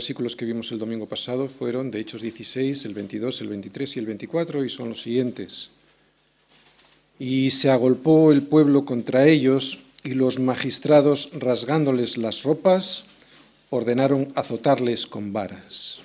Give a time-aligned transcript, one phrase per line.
[0.00, 3.98] versículos que vimos el domingo pasado fueron de Hechos 16, el 22, el 23 y
[3.98, 5.68] el 24 y son los siguientes.
[7.18, 13.04] Y se agolpó el pueblo contra ellos y los magistrados, rasgándoles las ropas,
[13.68, 15.98] ordenaron azotarles con varas.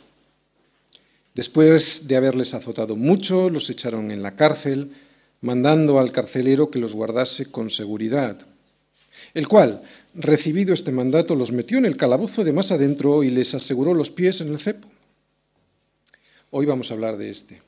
[1.34, 4.92] Después de haberles azotado mucho, los echaron en la cárcel,
[5.40, 8.46] mandando al carcelero que los guardase con seguridad,
[9.36, 9.84] el cual,
[10.16, 14.10] recibido este mandato, los metió en el calabozo de más adentro y les aseguró los
[14.10, 14.88] pies en el cepo.
[16.52, 17.62] Hoy vamos a hablar de este,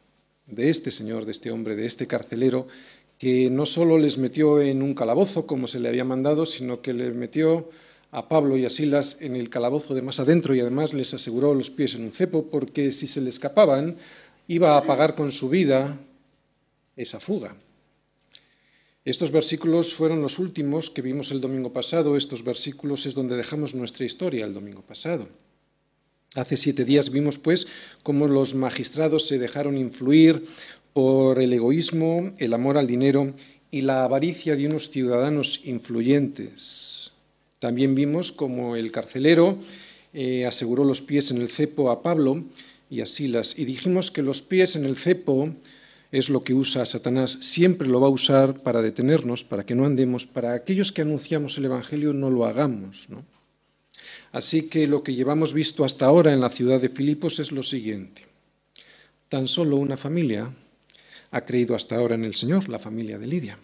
[0.47, 2.67] de este señor, de este hombre, de este carcelero,
[3.19, 6.93] que no solo les metió en un calabozo como se le había mandado, sino que
[6.93, 7.69] les metió
[8.11, 11.53] a Pablo y a Silas en el calabozo de más adentro y además les aseguró
[11.53, 13.97] los pies en un cepo, porque si se le escapaban,
[14.47, 15.97] iba a pagar con su vida
[16.95, 17.57] esa fuga.
[19.07, 22.17] Estos versículos fueron los últimos que vimos el domingo pasado.
[22.17, 25.29] Estos versículos es donde dejamos nuestra historia el domingo pasado.
[26.35, 27.67] Hace siete días vimos, pues,
[28.03, 30.43] cómo los magistrados se dejaron influir
[30.91, 33.33] por el egoísmo, el amor al dinero
[33.71, 37.13] y la avaricia de unos ciudadanos influyentes.
[37.59, 39.57] También vimos cómo el carcelero
[40.13, 42.43] eh, aseguró los pies en el cepo a Pablo
[42.89, 43.57] y a Silas.
[43.57, 45.53] Y dijimos que los pies en el cepo
[46.11, 49.85] es lo que usa Satanás, siempre lo va a usar para detenernos, para que no
[49.85, 53.07] andemos, para aquellos que anunciamos el Evangelio no lo hagamos.
[54.31, 57.63] Así que lo que llevamos visto hasta ahora en la ciudad de Filipos es lo
[57.63, 58.25] siguiente.
[59.29, 60.53] Tan solo una familia
[61.31, 63.57] ha creído hasta ahora en el Señor, la familia de Lidia.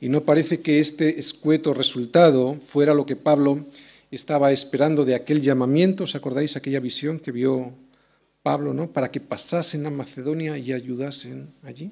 [0.00, 3.64] Y no parece que este escueto resultado fuera lo que Pablo
[4.10, 6.04] estaba esperando de aquel llamamiento.
[6.04, 7.72] ¿Os acordáis aquella visión que vio
[8.44, 8.92] Pablo, ¿no?
[8.92, 11.90] Para que pasasen a Macedonia y ayudasen allí.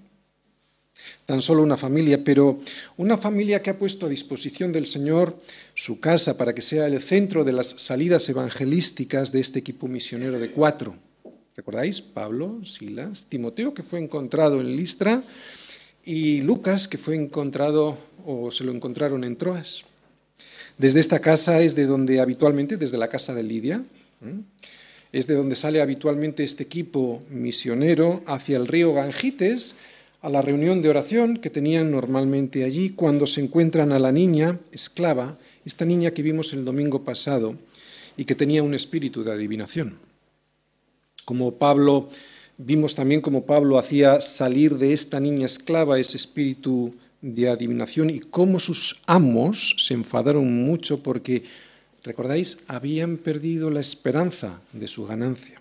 [1.24, 2.60] Tan solo una familia, pero
[2.98, 5.34] una familia que ha puesto a disposición del Señor
[5.72, 10.38] su casa para que sea el centro de las salidas evangelísticas de este equipo misionero
[10.38, 10.94] de cuatro.
[11.56, 12.02] ¿Recordáis?
[12.02, 15.24] Pablo, Silas, Timoteo, que fue encontrado en Listra,
[16.04, 17.96] y Lucas, que fue encontrado
[18.26, 19.84] o se lo encontraron en Troas.
[20.76, 23.82] Desde esta casa es de donde habitualmente, desde la casa de Lidia,
[25.12, 29.76] es de donde sale habitualmente este equipo misionero hacia el río Gangites,
[30.22, 34.58] a la reunión de oración que tenían normalmente allí cuando se encuentran a la niña
[34.70, 37.56] esclava, esta niña que vimos el domingo pasado
[38.16, 39.98] y que tenía un espíritu de adivinación.
[41.24, 42.08] Como Pablo,
[42.56, 48.20] vimos también como Pablo hacía salir de esta niña esclava ese espíritu de adivinación y
[48.20, 51.44] cómo sus amos se enfadaron mucho porque
[52.04, 52.58] ¿Recordáis?
[52.66, 55.60] Habían perdido la esperanza de su ganancia.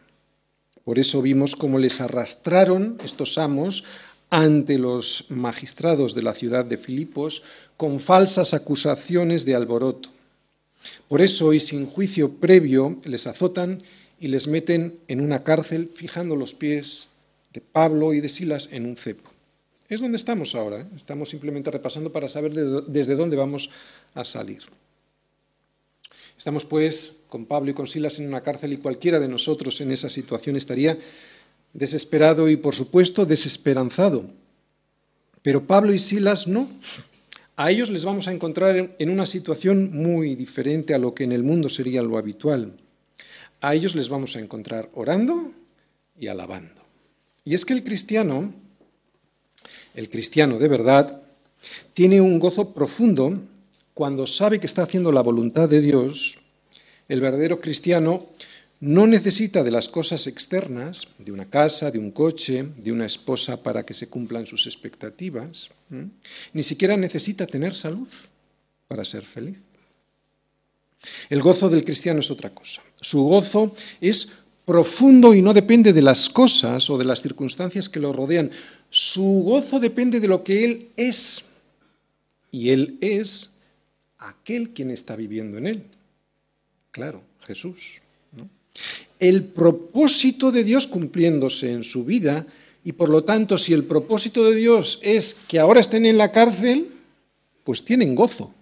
[0.84, 3.84] Por eso vimos cómo les arrastraron estos amos
[4.31, 7.44] ante los magistrados de la ciudad de Filipos
[7.78, 10.09] con falsas acusaciones de alboroto.
[11.07, 13.78] Por eso, y sin juicio previo, les azotan
[14.19, 17.09] y les meten en una cárcel fijando los pies
[17.53, 19.29] de Pablo y de Silas en un cepo.
[19.90, 20.81] Es donde estamos ahora.
[20.81, 20.85] ¿eh?
[20.96, 23.69] Estamos simplemente repasando para saber desde dónde vamos
[24.16, 24.63] a salir.
[26.41, 29.91] Estamos pues con Pablo y con Silas en una cárcel y cualquiera de nosotros en
[29.91, 30.97] esa situación estaría
[31.72, 34.25] desesperado y por supuesto desesperanzado.
[35.44, 36.68] Pero Pablo y Silas no.
[37.57, 41.31] A ellos les vamos a encontrar en una situación muy diferente a lo que en
[41.31, 42.73] el mundo sería lo habitual.
[43.62, 45.53] A ellos les vamos a encontrar orando
[46.19, 46.81] y alabando.
[47.46, 48.52] Y es que el cristiano,
[49.94, 51.22] el cristiano de verdad,
[51.94, 53.40] tiene un gozo profundo
[53.94, 56.40] cuando sabe que está haciendo la voluntad de Dios,
[57.07, 58.28] el verdadero cristiano
[58.79, 63.62] no necesita de las cosas externas, de una casa, de un coche, de una esposa
[63.62, 65.69] para que se cumplan sus expectativas,
[66.52, 68.07] ni siquiera necesita tener salud
[68.88, 69.57] para ser feliz.
[71.29, 72.81] El gozo del cristiano es otra cosa.
[73.00, 77.99] Su gozo es profundo y no depende de las cosas o de las circunstancias que
[77.99, 78.52] lo rodean.
[78.90, 81.46] Su gozo depende de lo que Él es.
[82.52, 83.51] Y Él es
[84.22, 85.84] aquel quien está viviendo en él.
[86.91, 88.02] Claro, Jesús.
[89.20, 92.46] El propósito de Dios cumpliéndose en su vida
[92.84, 96.32] y por lo tanto si el propósito de Dios es que ahora estén en la
[96.32, 96.88] cárcel,
[97.64, 98.53] pues tienen gozo.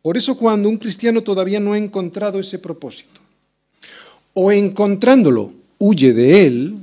[0.00, 3.20] Por eso cuando un cristiano todavía no ha encontrado ese propósito
[4.34, 6.76] o encontrándolo huye de él,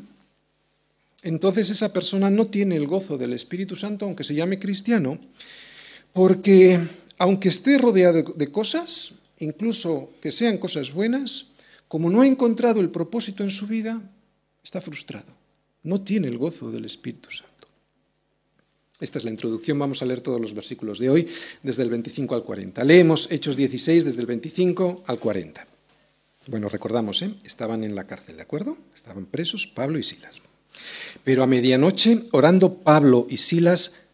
[1.23, 5.19] entonces esa persona no tiene el gozo del Espíritu Santo, aunque se llame cristiano,
[6.13, 6.79] porque
[7.21, 11.53] aunque esté rodeado de cosas, incluso que sean cosas buenas,
[11.87, 14.01] como no ha encontrado el propósito en su vida,
[14.63, 15.29] está frustrado.
[15.83, 17.67] No tiene el gozo del Espíritu Santo.
[18.99, 19.77] Esta es la introducción.
[19.77, 21.27] Vamos a leer todos los versículos de hoy,
[21.61, 22.83] desde el 25 al 40.
[22.83, 25.67] Leemos Hechos 16, desde el 25 al 40.
[26.47, 27.35] Bueno, recordamos, ¿eh?
[27.43, 28.77] estaban en la cárcel, ¿de acuerdo?
[28.95, 30.41] Estaban presos Pablo y Silas.
[31.23, 34.07] Pero a medianoche, orando Pablo y Silas,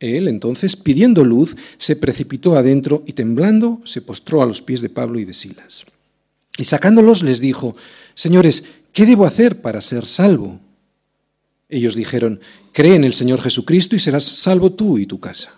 [0.00, 4.88] Él entonces, pidiendo luz, se precipitó adentro y temblando se postró a los pies de
[4.88, 5.84] Pablo y de Silas.
[6.56, 7.76] Y sacándolos les dijo,
[8.14, 10.58] Señores, ¿qué debo hacer para ser salvo?
[11.68, 12.40] Ellos dijeron,
[12.72, 15.54] Cree en el Señor Jesucristo y serás salvo tú y tu casa.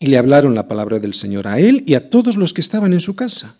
[0.00, 2.92] Y le hablaron la palabra del Señor a él y a todos los que estaban
[2.92, 3.58] en su casa.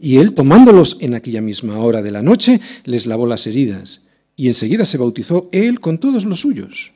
[0.00, 4.00] Y él, tomándolos en aquella misma hora de la noche, les lavó las heridas,
[4.34, 6.93] y enseguida se bautizó él con todos los suyos.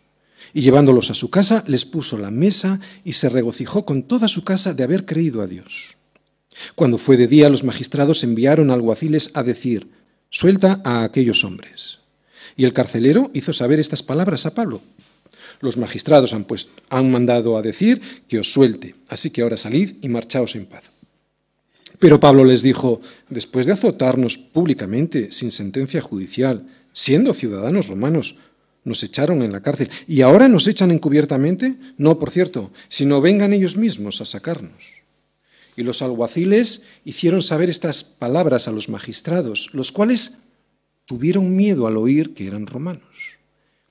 [0.55, 4.45] Y llevándolos a su casa, les puso la mesa y se regocijó con toda su
[4.45, 5.97] casa de haber creído a Dios.
[6.75, 9.89] Cuando fue de día, los magistrados enviaron alguaciles a decir,
[10.31, 11.99] suelta a aquellos hombres.
[12.57, 14.83] Y el carcelero hizo saber estas palabras a Pablo.
[15.61, 16.47] Los magistrados han,
[16.89, 20.91] han mandado a decir que os suelte, así que ahora salid y marchaos en paz.
[21.99, 28.37] Pero Pablo les dijo, después de azotarnos públicamente, sin sentencia judicial, siendo ciudadanos romanos,
[28.85, 31.75] nos echaron en la cárcel y ahora nos echan encubiertamente.
[31.97, 34.93] No, por cierto, sino vengan ellos mismos a sacarnos.
[35.77, 40.39] Y los alguaciles hicieron saber estas palabras a los magistrados, los cuales
[41.05, 43.39] tuvieron miedo al oír que eran romanos.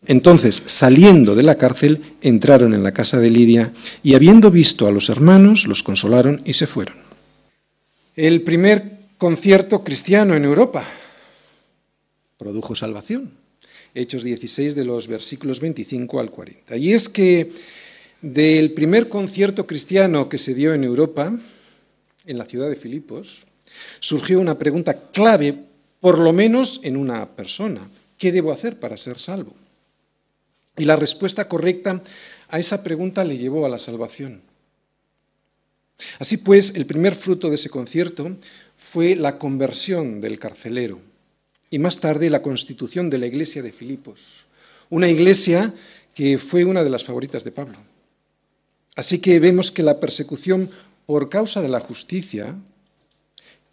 [0.06, 3.74] Entonces, saliendo de la cárcel, entraron en la casa de Lidia
[4.04, 6.95] y habiendo visto a los hermanos, los consolaron y se fueron.
[8.16, 10.83] El primer concierto cristiano en Europa
[12.38, 13.31] produjo salvación.
[13.94, 16.78] Hechos 16 de los versículos 25 al 40.
[16.78, 17.51] Y es que
[18.22, 21.31] del primer concierto cristiano que se dio en Europa,
[22.25, 23.44] en la ciudad de Filipos,
[24.00, 25.57] surgió una pregunta clave,
[26.00, 27.88] por lo menos en una persona.
[28.18, 29.54] ¿Qué debo hacer para ser salvo?
[30.78, 32.01] Y la respuesta correcta
[32.50, 34.42] a esa pregunta le llevó a la salvación.
[36.19, 38.38] Así pues, el primer fruto de ese concierto
[38.75, 41.00] fue la conversión del carcelero
[41.69, 44.46] y más tarde la constitución de la iglesia de Filipos,
[44.90, 45.74] una iglesia
[46.16, 47.78] que fue una de las favoritas de Pablo.
[48.96, 50.69] Así que vemos que la persecución
[51.06, 52.56] por causa de la justicia,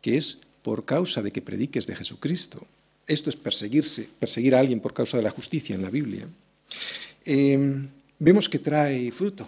[0.02, 2.67] que es por causa de que prediques de Jesucristo,
[3.06, 6.29] esto es perseguirse, perseguir a alguien por causa de la justicia en la Biblia,
[7.25, 7.87] eh,
[8.19, 9.46] vemos que trae fruto.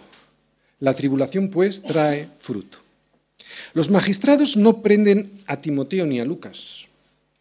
[0.79, 2.79] La tribulación, pues, trae fruto.
[3.73, 6.86] Los magistrados no prenden a Timoteo ni a Lucas,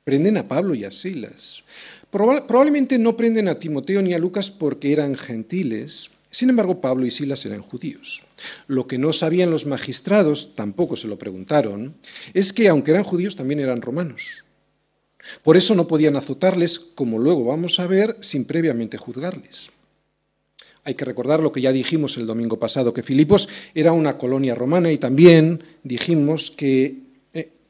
[0.06, 1.64] Prenden a Pablo y a Silas.
[2.12, 6.10] Probablemente no prenden a Timoteo ni a Lucas porque eran gentiles.
[6.30, 8.22] Sin embargo, Pablo y Silas eran judíos.
[8.68, 11.96] Lo que no sabían los magistrados, tampoco se lo preguntaron,
[12.34, 14.44] es que aunque eran judíos también eran romanos.
[15.42, 19.70] Por eso no podían azotarles, como luego vamos a ver, sin previamente juzgarles.
[20.84, 24.54] Hay que recordar lo que ya dijimos el domingo pasado, que Filipos era una colonia
[24.54, 27.05] romana y también dijimos que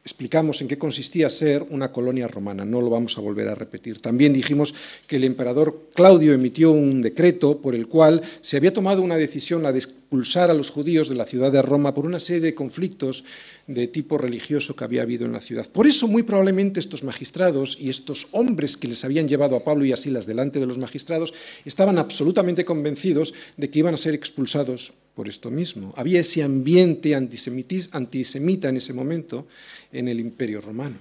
[0.06, 4.00] explicamos en qué consistía ser una colonia romana, no lo vamos a volver a repetir.
[4.00, 4.72] También dijimos
[5.08, 9.64] que el emperador Claudio emitió un decreto por el cual se había tomado una decisión,
[9.64, 9.72] la
[10.06, 13.24] expulsar a los judíos de la ciudad de Roma por una serie de conflictos
[13.66, 15.66] de tipo religioso que había habido en la ciudad.
[15.68, 19.84] Por eso, muy probablemente, estos magistrados y estos hombres que les habían llevado a Pablo
[19.84, 21.34] y a Silas delante de los magistrados
[21.64, 25.92] estaban absolutamente convencidos de que iban a ser expulsados por esto mismo.
[25.96, 29.48] Había ese ambiente antisemita en ese momento
[29.90, 30.98] en el imperio romano.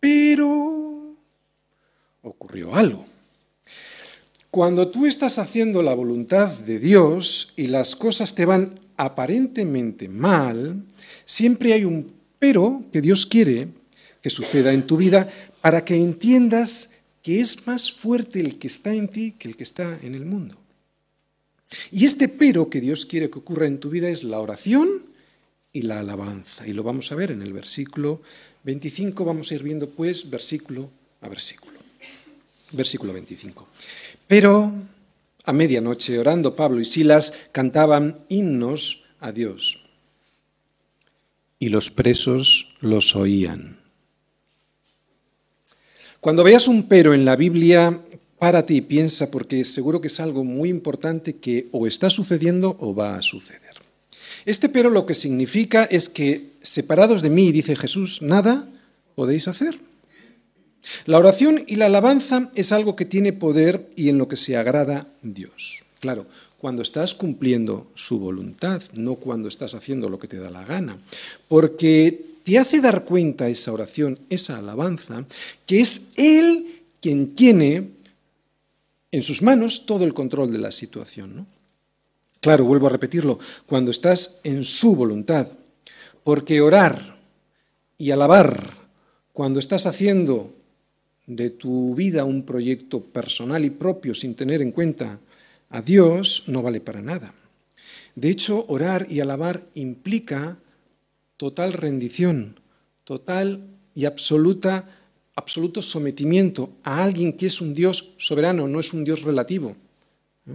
[0.00, 1.14] Pero
[2.22, 3.13] ocurrió algo.
[4.54, 10.80] Cuando tú estás haciendo la voluntad de Dios y las cosas te van aparentemente mal,
[11.24, 13.66] siempre hay un pero que Dios quiere
[14.22, 15.28] que suceda en tu vida
[15.60, 19.64] para que entiendas que es más fuerte el que está en ti que el que
[19.64, 20.54] está en el mundo.
[21.90, 25.02] Y este pero que Dios quiere que ocurra en tu vida es la oración
[25.72, 26.64] y la alabanza.
[26.64, 28.22] Y lo vamos a ver en el versículo
[28.62, 30.90] 25, vamos a ir viendo pues versículo
[31.22, 31.74] a versículo.
[32.70, 33.68] Versículo 25.
[34.26, 34.72] Pero
[35.44, 39.84] a medianoche, orando Pablo y Silas, cantaban himnos a Dios.
[41.58, 43.78] Y los presos los oían.
[46.20, 48.00] Cuando veas un pero en la Biblia,
[48.38, 52.94] párate y piensa porque seguro que es algo muy importante que o está sucediendo o
[52.94, 53.74] va a suceder.
[54.46, 58.66] Este pero lo que significa es que separados de mí, dice Jesús, nada
[59.14, 59.78] podéis hacer.
[61.06, 64.56] La oración y la alabanza es algo que tiene poder y en lo que se
[64.56, 65.84] agrada Dios.
[66.00, 66.26] Claro,
[66.58, 70.98] cuando estás cumpliendo su voluntad, no cuando estás haciendo lo que te da la gana.
[71.48, 75.24] Porque te hace dar cuenta esa oración, esa alabanza,
[75.66, 77.90] que es Él quien tiene
[79.12, 81.46] en sus manos todo el control de la situación.
[82.40, 85.48] Claro, vuelvo a repetirlo, cuando estás en su voluntad,
[86.22, 87.16] porque orar
[87.96, 88.74] y alabar
[89.32, 90.52] cuando estás haciendo
[91.26, 95.18] de tu vida un proyecto personal y propio sin tener en cuenta
[95.70, 97.34] a Dios no vale para nada.
[98.14, 100.58] De hecho, orar y alabar implica
[101.36, 102.60] total rendición,
[103.02, 104.88] total y absoluta,
[105.34, 109.76] absoluto sometimiento a alguien que es un Dios soberano, no es un Dios relativo.
[110.46, 110.52] ¿eh?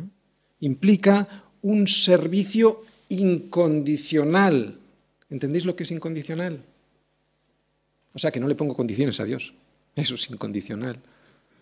[0.62, 4.78] Implica un servicio incondicional.
[5.30, 6.64] ¿Entendéis lo que es incondicional?
[8.14, 9.54] O sea, que no le pongo condiciones a Dios.
[10.00, 11.00] Eso es incondicional.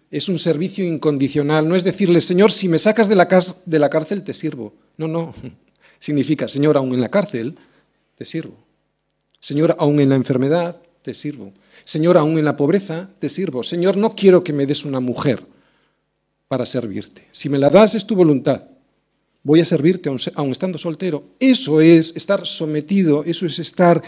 [0.10, 1.68] Es un servicio incondicional.
[1.68, 3.28] No es decirle, Señor, si me sacas de la,
[3.66, 4.74] de la cárcel, te sirvo.
[4.98, 5.34] No, no.
[6.00, 7.58] Significa, Señor, aún en la cárcel,
[8.16, 8.56] te sirvo.
[9.40, 11.54] Señor, aún en la enfermedad, te sirvo.
[11.84, 13.64] Señor, aún en la pobreza, te sirvo.
[13.64, 15.44] Señor, no quiero que me des una mujer
[16.48, 17.28] para servirte.
[17.32, 18.64] Si me la das, es tu voluntad.
[19.44, 21.24] Voy a servirte aún estando soltero.
[21.40, 24.02] Eso es estar sometido, eso es estar,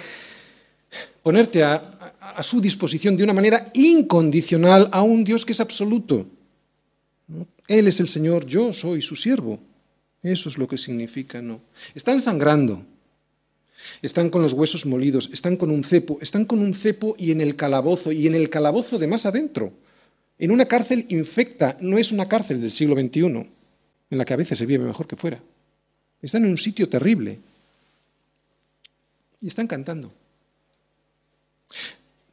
[1.23, 1.97] ponerte a,
[2.35, 6.25] a su disposición de una manera incondicional a un Dios que es absoluto.
[7.67, 9.59] Él es el Señor, yo soy su siervo.
[10.23, 11.61] Eso es lo que significa, ¿no?
[11.95, 12.83] Están sangrando,
[14.01, 17.39] están con los huesos molidos, están con un cepo, están con un cepo y en
[17.41, 19.71] el calabozo, y en el calabozo de más adentro.
[20.37, 23.25] En una cárcel infecta, no es una cárcel del siglo XXI,
[24.09, 25.41] en la que a veces se vive mejor que fuera.
[26.21, 27.39] Están en un sitio terrible.
[29.41, 30.11] Y están cantando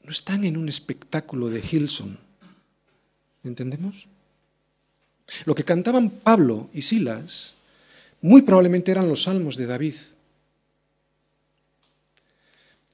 [0.07, 2.17] no están en un espectáculo de Hilson.
[3.43, 4.07] ¿Entendemos?
[5.45, 7.55] Lo que cantaban Pablo y Silas
[8.23, 9.95] muy probablemente eran los salmos de David.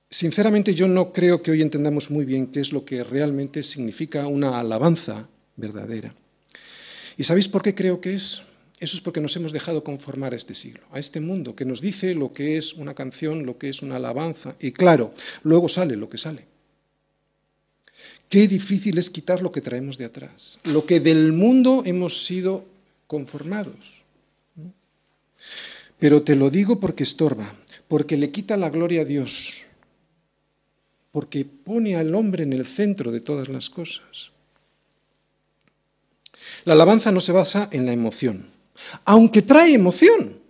[0.08, 4.26] Sinceramente yo no creo que hoy entendamos muy bien qué es lo que realmente significa
[4.26, 6.14] una alabanza verdadera.
[7.18, 8.42] ¿Y sabéis por qué creo que es?
[8.80, 11.82] Eso es porque nos hemos dejado conformar a este siglo, a este mundo, que nos
[11.82, 15.14] dice lo que es una canción, lo que es una alabanza, y claro,
[15.44, 16.51] luego sale lo que sale.
[18.32, 22.64] Qué difícil es quitar lo que traemos de atrás, lo que del mundo hemos sido
[23.06, 24.04] conformados.
[25.98, 27.54] Pero te lo digo porque estorba,
[27.88, 29.60] porque le quita la gloria a Dios,
[31.10, 34.32] porque pone al hombre en el centro de todas las cosas.
[36.64, 38.46] La alabanza no se basa en la emoción,
[39.04, 40.40] aunque trae emoción.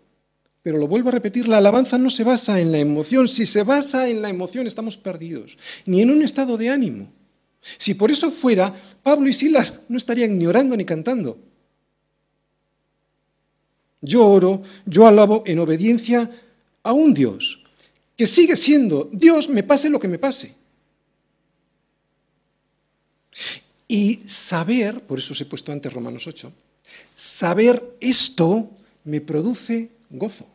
[0.63, 3.27] Pero lo vuelvo a repetir, la alabanza no se basa en la emoción.
[3.27, 7.22] Si se basa en la emoción estamos perdidos, ni en un estado de ánimo.
[7.79, 11.39] Si por eso fuera, Pablo y Silas no estarían ni orando ni cantando.
[14.01, 16.31] Yo oro, yo alabo en obediencia
[16.83, 17.63] a un Dios
[18.17, 20.55] que sigue siendo Dios, me pase lo que me pase.
[23.89, 26.53] Y saber, por eso os he puesto antes Romanos 8,
[27.17, 28.71] saber esto
[29.05, 30.47] me produce gozo.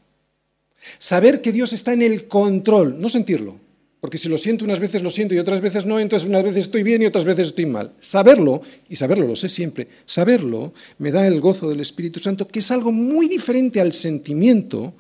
[1.00, 3.60] Saber que Dios está en el control, no sentirlo,
[4.00, 6.60] porque si lo siento unas veces lo siento y otras veces no, entonces unas veces
[6.60, 7.90] estoy bien y otras veces estoy mal.
[8.00, 12.60] Saberlo, y saberlo lo sé siempre, saberlo me da el gozo del Espíritu Santo, que
[12.60, 14.94] es algo muy diferente al sentimiento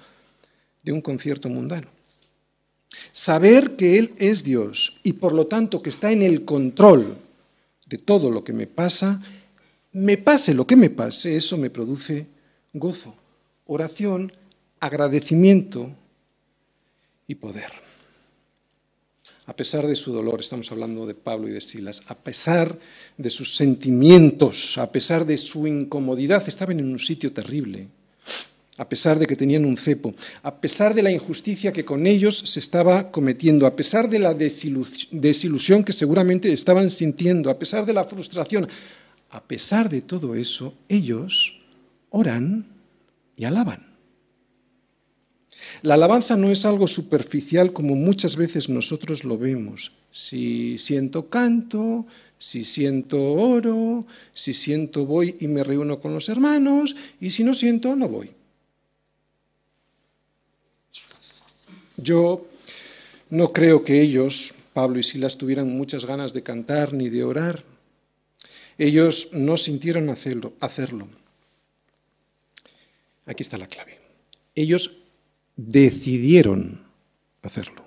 [0.84, 1.88] de un concierto mundano.
[3.12, 7.18] Saber que Él es Dios y por lo tanto que está en el control
[7.86, 9.22] de todo lo que me pasa,
[9.92, 12.25] me pase lo que me pase, eso me produce
[12.74, 13.16] gozo,
[13.66, 14.32] oración,
[14.80, 15.92] agradecimiento
[17.27, 17.87] y poder
[19.48, 22.77] a pesar de su dolor, estamos hablando de Pablo y de Silas, a pesar
[23.18, 27.88] de sus sentimientos, a pesar de su incomodidad, estaban en un sitio terrible,
[28.75, 30.13] a pesar de que tenían un cepo,
[30.44, 34.34] a pesar de la injusticia que con ellos se estaba cometiendo, a pesar de la
[34.34, 38.68] desilusión que seguramente estaban sintiendo, a pesar de la frustración,
[39.30, 41.58] a pesar de todo eso, ellos
[42.10, 42.66] oran
[43.38, 43.97] y alaban.
[45.82, 49.92] La alabanza no es algo superficial como muchas veces nosotros lo vemos.
[50.12, 52.06] Si siento canto,
[52.40, 57.54] si siento oro, si siento voy y me reúno con los hermanos, y si no
[57.54, 58.32] siento, no voy.
[61.98, 62.48] Yo
[63.30, 67.64] no creo que ellos, Pablo y Silas, tuvieran muchas ganas de cantar ni de orar.
[68.78, 70.54] Ellos no sintieron hacerlo.
[70.60, 71.08] hacerlo.
[73.26, 73.98] Aquí está la clave.
[74.56, 74.98] Ellos
[75.58, 76.80] decidieron
[77.42, 77.86] hacerlo.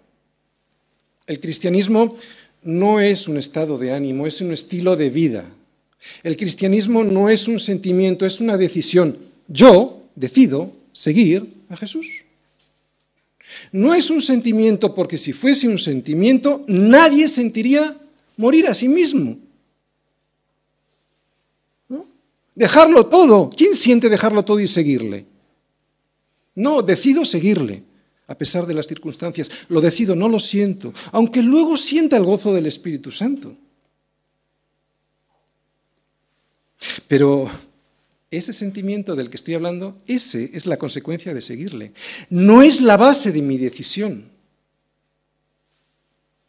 [1.27, 2.17] El cristianismo
[2.63, 5.45] no es un estado de ánimo, es un estilo de vida.
[6.23, 9.17] El cristianismo no es un sentimiento, es una decisión.
[9.49, 12.07] Yo decido seguir a Jesús.
[13.73, 17.97] No es un sentimiento porque si fuese un sentimiento, nadie sentiría
[18.37, 19.39] morir a sí mismo.
[22.55, 23.51] Dejarlo todo.
[23.57, 25.25] ¿Quién siente dejarlo todo y seguirle?
[26.55, 27.85] No, decido seguirle,
[28.27, 29.51] a pesar de las circunstancias.
[29.69, 33.57] Lo decido, no lo siento, aunque luego sienta el gozo del Espíritu Santo.
[37.09, 37.51] Pero
[38.31, 41.93] ese sentimiento del que estoy hablando, ese es la consecuencia de seguirle.
[42.31, 44.31] No es la base de mi decisión.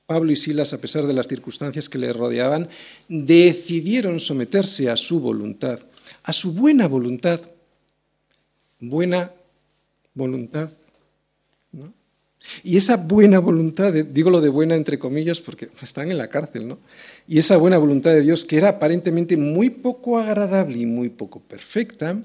[0.06, 2.70] Pablo y Silas, a pesar de las circunstancias que le rodeaban,
[3.08, 5.80] decidieron someterse a su voluntad,
[6.24, 7.42] a su buena voluntad.
[8.80, 9.32] Buena
[10.14, 10.70] voluntad.
[12.64, 16.68] Y esa buena voluntad, digo lo de buena entre comillas porque están en la cárcel,
[16.68, 16.80] ¿no?
[17.28, 21.40] Y esa buena voluntad de Dios que era aparentemente muy poco agradable y muy poco
[21.40, 22.20] perfecta,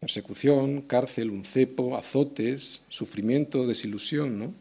[0.00, 4.54] persecución, cárcel, un cepo, azotes, sufrimiento, desilusión, ¿no?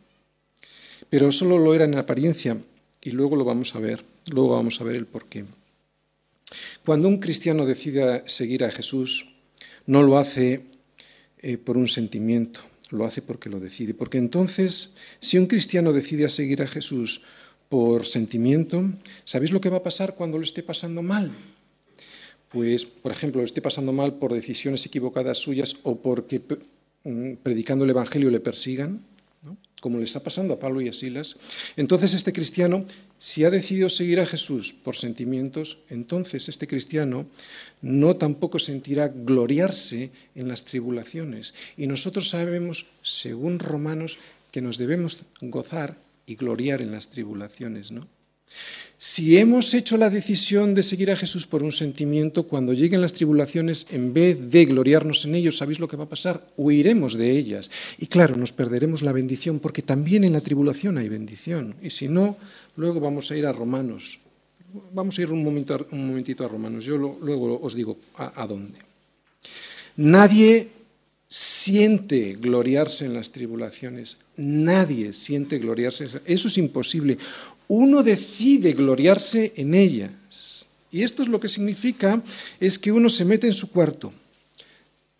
[1.10, 2.58] Pero solo lo era en apariencia
[3.02, 5.46] y luego lo vamos a ver, luego vamos a ver el porqué.
[6.84, 9.36] Cuando un cristiano decide seguir a Jesús,
[9.86, 10.64] no lo hace
[11.46, 13.94] eh, por un sentimiento, lo hace porque lo decide.
[13.94, 17.22] Porque entonces, si un cristiano decide seguir a Jesús
[17.70, 18.92] por sentimiento,
[19.26, 21.32] ¿sabéis lo que va a pasar cuando lo esté pasando mal?
[22.50, 26.42] Pues, por ejemplo, lo esté pasando mal por decisiones equivocadas suyas o porque
[27.04, 29.02] mm, predicando el Evangelio le persigan
[29.86, 31.38] como le está pasando a Pablo y a Silas,
[31.78, 32.88] entonces este cristiano,
[33.20, 37.28] si ha decidido seguir a Jesús por sentimientos, entonces este cristiano
[37.84, 41.54] no tampoco sentirá gloriarse en las tribulaciones.
[41.78, 44.18] Y nosotros sabemos, según Romanos,
[44.50, 48.08] que nos debemos gozar y gloriar en las tribulaciones, ¿no?
[48.98, 53.14] Si hemos hecho la decisión de seguir a Jesús por un sentimiento, cuando lleguen las
[53.14, 56.48] tribulaciones, en vez de gloriarnos en ellos, ¿sabéis lo que va a pasar?
[56.56, 57.70] Huiremos de ellas.
[57.98, 61.76] Y claro, nos perderemos la bendición, porque también en la tribulación hay bendición.
[61.82, 62.38] Y si no,
[62.78, 64.20] luego vamos a ir a Romanos.
[64.94, 66.86] Vamos a ir un, momento, un momentito a Romanos.
[66.86, 68.80] Yo luego os digo a, a dónde.
[69.98, 70.70] Nadie
[71.28, 74.18] siente gloriarse en las tribulaciones.
[74.38, 76.08] Nadie siente gloriarse.
[76.26, 77.18] Eso es imposible
[77.68, 80.68] uno decide gloriarse en ellas.
[80.92, 82.22] Y esto es lo que significa,
[82.60, 84.14] es que uno se mete en su cuarto,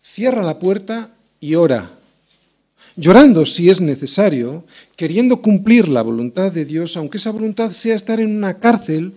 [0.02, 1.90] cierra la puerta y ora,
[2.96, 4.64] llorando si es necesario,
[4.96, 9.12] queriendo cumplir la voluntad de Dios, aunque esa voluntad sea estar en una cárcel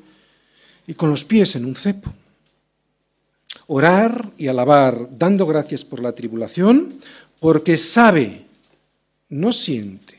[0.85, 2.13] y con los pies en un cepo.
[3.67, 6.95] Orar y alabar, dando gracias por la tribulación,
[7.39, 8.43] porque sabe,
[9.29, 10.15] no siente,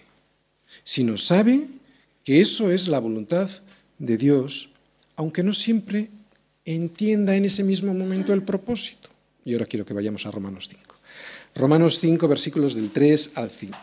[0.84, 1.66] sino sabe
[2.24, 3.48] que eso es la voluntad
[3.98, 4.70] de Dios,
[5.16, 6.10] aunque no siempre
[6.64, 9.08] entienda en ese mismo momento el propósito.
[9.44, 10.82] Y ahora quiero que vayamos a Romanos 5.
[11.54, 13.78] Romanos 5, versículos del 3 al 5.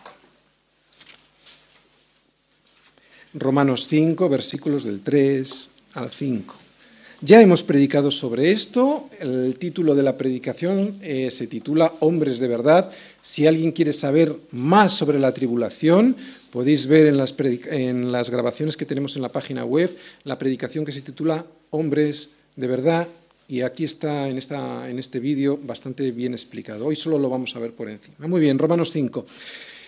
[3.34, 6.56] Romanos 5, versículos del 3 al 5.
[7.22, 9.10] Ya hemos predicado sobre esto.
[9.20, 12.92] El título de la predicación eh, se titula Hombres de verdad.
[13.28, 16.16] Si alguien quiere saber más sobre la tribulación,
[16.50, 17.18] podéis ver en
[18.10, 22.68] las, grabaciones que tenemos en la página web la predicación que se titula Hombres de
[22.68, 23.06] verdad.
[23.50, 26.86] Y aquí está en, esta, en este vídeo bastante bien explicado.
[26.86, 28.30] Hoy solo lo vamos a ver por encima.
[28.30, 29.26] Muy bien, Romanos 5.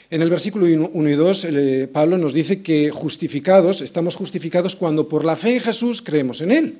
[0.10, 5.08] En el versículo 1 y 2, eh, Pablo nos dice que justificados, estamos justificados cuando
[5.08, 6.78] por la fe en Jesús creemos en Él.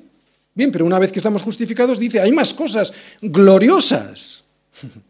[0.54, 2.92] Bien, pero una vez que estamos justificados, dice, hay más cosas
[3.22, 4.44] gloriosas.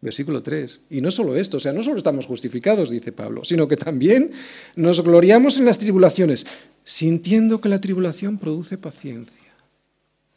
[0.00, 0.80] Versículo 3.
[0.90, 4.30] Y no solo esto, o sea, no solo estamos justificados, dice Pablo, sino que también
[4.76, 6.46] nos gloriamos en las tribulaciones,
[6.84, 9.34] sintiendo que la tribulación produce paciencia.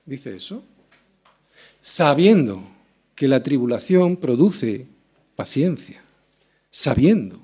[0.06, 0.64] ¿Dice eso?
[1.80, 2.68] Sabiendo
[3.16, 4.86] que la tribulación produce
[5.36, 6.02] paciencia.
[6.72, 7.40] Sabiendo.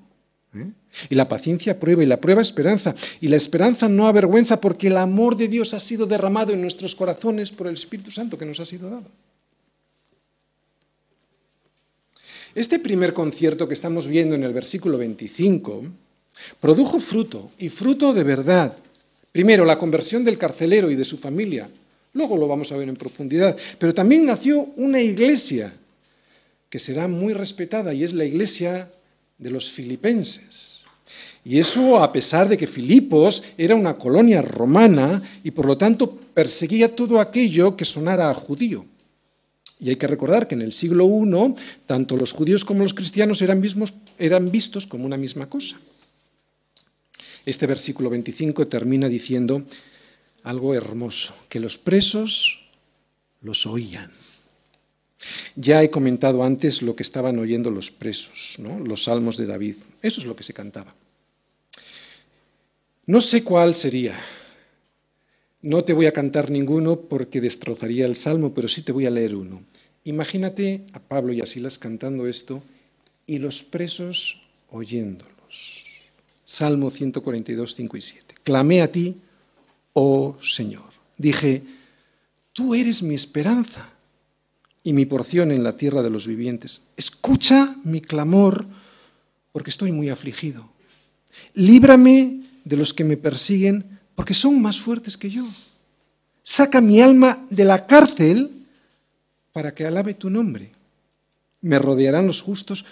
[0.56, 0.72] ¿eh?
[1.10, 2.96] Y la paciencia prueba y la prueba esperanza.
[3.22, 6.96] Y la esperanza no avergüenza porque el amor de Dios ha sido derramado en nuestros
[6.96, 9.06] corazones por el Espíritu Santo que nos ha sido dado.
[12.58, 15.84] Este primer concierto que estamos viendo en el versículo 25
[16.60, 18.76] produjo fruto y fruto de verdad.
[19.32, 21.70] Primero, la conversión del carcelero y de su familia.
[22.14, 23.56] Luego lo vamos a ver en profundidad.
[23.78, 25.72] Pero también nació una iglesia
[26.68, 28.90] que será muy respetada y es la iglesia
[29.38, 30.82] de los filipenses.
[31.46, 36.10] Y eso a pesar de que Filipos era una colonia romana y por lo tanto
[36.10, 38.84] perseguía todo aquello que sonara a judío.
[39.80, 41.54] Y hay que recordar que en el siglo I
[41.86, 43.64] tanto los judíos como los cristianos eran,
[44.18, 45.80] eran vistos como una misma cosa.
[47.46, 49.64] Este versículo 25 termina diciendo
[50.44, 52.66] algo hermoso, que los presos
[53.42, 54.12] los oían.
[55.56, 59.76] Ya he comentado antes lo que estaban oyendo los presos, los salmos de David.
[60.02, 60.94] Eso es lo que se cantaba.
[63.06, 64.16] No sé cuál sería.
[65.62, 69.12] No te voy a cantar ninguno porque destrozaría el salmo, pero sí te voy a
[69.12, 69.64] leer uno.
[70.04, 72.62] Imagínate a Pablo y a Silas cantando esto
[73.26, 76.02] y los presos oyéndolos.
[76.44, 78.36] Salmo 142, 5 y 7.
[78.44, 79.18] Clamé a ti,
[79.94, 80.94] oh Señor.
[81.18, 81.64] Dije,
[82.54, 83.90] tú eres mi esperanza
[84.84, 86.84] y mi porción en la tierra de los vivientes.
[86.96, 88.66] Escucha mi clamor,
[89.52, 90.70] porque estoy muy afligido.
[91.54, 95.46] Líbrame de los que me persiguen, porque son más fuertes que yo.
[96.42, 98.66] Saca mi alma de la cárcel
[99.54, 100.72] para que alabe tu nombre.
[101.62, 102.84] Me rodearán los justos,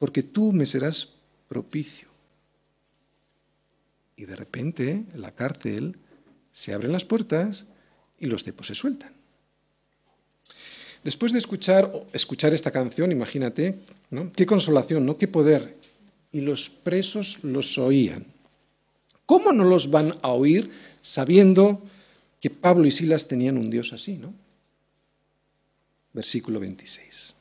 [0.00, 1.10] porque tú me serás
[1.46, 2.08] propicio.
[4.16, 5.98] Y de repente, en la cárcel,
[6.50, 7.66] se abren las puertas
[8.18, 9.12] y los cepos se sueltan.
[11.04, 13.78] Después de escuchar, escuchar esta canción, imagínate,
[14.10, 14.32] ¿no?
[14.32, 15.16] qué consolación, ¿no?
[15.16, 15.76] qué poder.
[16.32, 18.31] Y los presos los oían.
[19.26, 21.82] ¿Cómo no los van a oír sabiendo
[22.40, 24.16] que Pablo y Silas tenían un Dios así?
[24.16, 24.34] ¿no?
[26.12, 27.34] Versículo 26.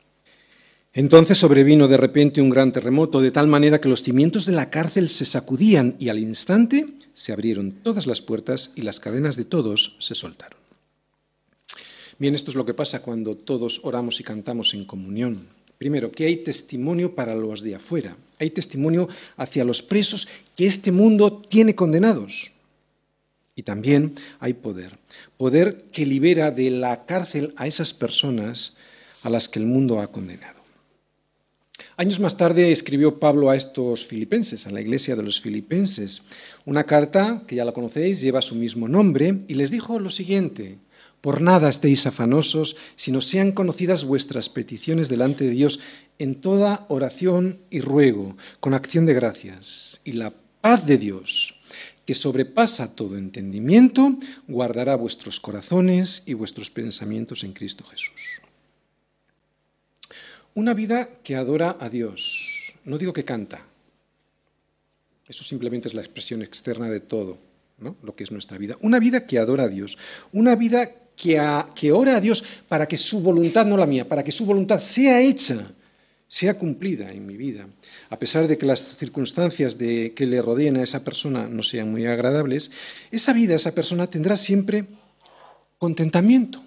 [0.94, 4.70] Entonces sobrevino de repente un gran terremoto, de tal manera que los cimientos de la
[4.70, 9.46] cárcel se sacudían y al instante se abrieron todas las puertas y las cadenas de
[9.46, 10.60] todos se soltaron.
[12.20, 15.48] Bien, esto es lo que pasa cuando todos oramos y cantamos en comunión.
[15.82, 20.92] Primero, que hay testimonio para los de afuera, hay testimonio hacia los presos que este
[20.92, 22.52] mundo tiene condenados.
[23.56, 25.00] Y también hay poder,
[25.38, 28.78] poder que libera de la cárcel a esas personas
[29.24, 30.62] a las que el mundo ha condenado.
[31.98, 36.22] Años más tarde escribió Pablo a estos filipenses, a la iglesia de los filipenses,
[36.64, 40.78] una carta que ya la conocéis, lleva su mismo nombre, y les dijo lo siguiente,
[41.22, 45.80] por nada estéis afanosos, sino sean conocidas vuestras peticiones delante de Dios
[46.18, 50.02] en toda oración y ruego, con acción de gracias.
[50.04, 51.60] Y la paz de Dios,
[52.06, 58.42] que sobrepasa todo entendimiento, guardará vuestros corazones y vuestros pensamientos en Cristo Jesús.
[60.54, 63.66] Una vida que adora a Dios, no digo que canta,
[65.28, 67.38] eso simplemente es la expresión externa de todo,
[67.78, 67.96] ¿no?
[68.04, 68.76] lo que es nuestra vida.
[68.82, 69.98] Una vida que adora a Dios,
[70.34, 74.32] una vida que, ora a Dios para que su voluntad, no la mía, para que
[74.32, 75.72] su voluntad sea hecha,
[76.28, 77.68] sea cumplida en mi vida.
[78.10, 81.92] A pesar de que las circunstancias de, que le rodeen a esa persona no sean
[81.92, 82.72] muy agradables,
[83.12, 84.86] esa vida, esa persona tendrá siempre
[85.78, 86.64] contentamiento.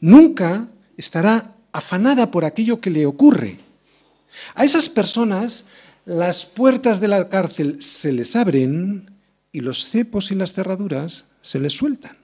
[0.00, 3.58] Nunca estará afanada por aquello que le ocurre.
[4.54, 5.66] A esas personas
[6.04, 9.10] las puertas de la cárcel se les abren
[9.50, 12.21] y los cepos y las cerraduras se les sueltan.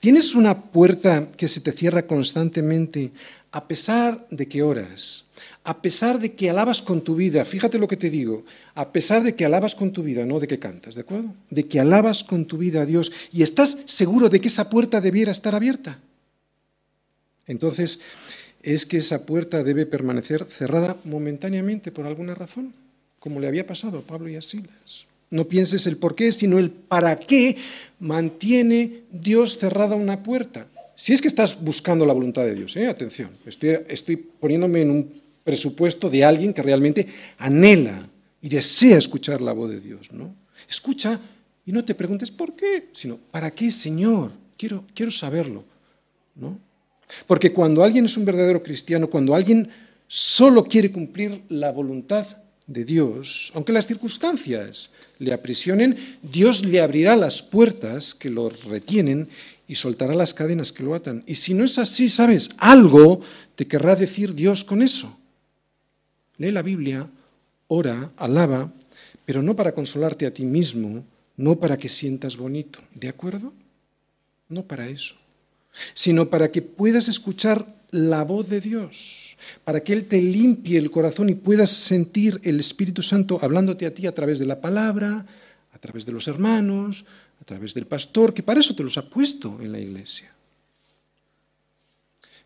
[0.00, 3.12] ¿Tienes una puerta que se te cierra constantemente
[3.50, 5.24] a pesar de que oras?
[5.64, 9.22] A pesar de que alabas con tu vida, fíjate lo que te digo, a pesar
[9.22, 11.34] de que alabas con tu vida, no de que cantas, ¿de acuerdo?
[11.50, 15.00] De que alabas con tu vida a Dios y estás seguro de que esa puerta
[15.00, 15.98] debiera estar abierta.
[17.46, 18.00] Entonces,
[18.62, 22.72] es que esa puerta debe permanecer cerrada momentáneamente por alguna razón,
[23.18, 25.06] como le había pasado a Pablo y a Silas.
[25.34, 27.56] No pienses el por qué, sino el para qué
[27.98, 30.68] mantiene Dios cerrada una puerta.
[30.94, 32.86] Si es que estás buscando la voluntad de Dios, ¿eh?
[32.86, 35.10] atención, estoy, estoy poniéndome en un
[35.42, 38.08] presupuesto de alguien que realmente anhela
[38.40, 40.12] y desea escuchar la voz de Dios.
[40.12, 40.36] ¿no?
[40.68, 41.20] Escucha
[41.66, 44.30] y no te preguntes por qué, sino ¿para qué, Señor?
[44.56, 45.64] Quiero, quiero saberlo.
[46.36, 46.60] ¿no?
[47.26, 49.68] Porque cuando alguien es un verdadero cristiano, cuando alguien
[50.06, 52.24] solo quiere cumplir la voluntad
[52.66, 54.90] de Dios, aunque las circunstancias
[55.24, 59.28] le aprisionen, Dios le abrirá las puertas que lo retienen
[59.66, 61.24] y soltará las cadenas que lo atan.
[61.26, 62.50] Y si no es así, ¿sabes?
[62.58, 63.20] Algo
[63.56, 65.18] te querrá decir Dios con eso.
[66.36, 67.08] Lee la Biblia,
[67.68, 68.72] ora, alaba,
[69.24, 71.04] pero no para consolarte a ti mismo,
[71.36, 73.52] no para que sientas bonito, ¿de acuerdo?
[74.48, 75.14] No para eso,
[75.94, 80.90] sino para que puedas escuchar la voz de Dios, para que Él te limpie el
[80.90, 85.24] corazón y puedas sentir el Espíritu Santo hablándote a ti a través de la palabra,
[85.72, 87.04] a través de los hermanos,
[87.40, 90.32] a través del pastor, que para eso te los ha puesto en la iglesia.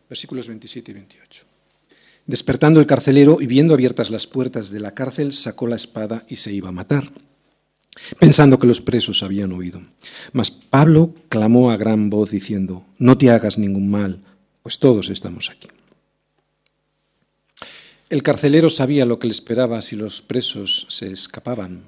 [0.07, 1.45] Versículos 27 y 28.
[2.27, 6.35] Despertando el carcelero y viendo abiertas las puertas de la cárcel, sacó la espada y
[6.35, 7.09] se iba a matar,
[8.19, 9.81] pensando que los presos habían huido.
[10.31, 14.28] Mas Pablo clamó a gran voz diciendo, no te hagas ningún mal
[14.69, 15.67] pues todos estamos aquí.
[18.07, 21.81] El carcelero sabía lo que le esperaba si los presos se escapaban.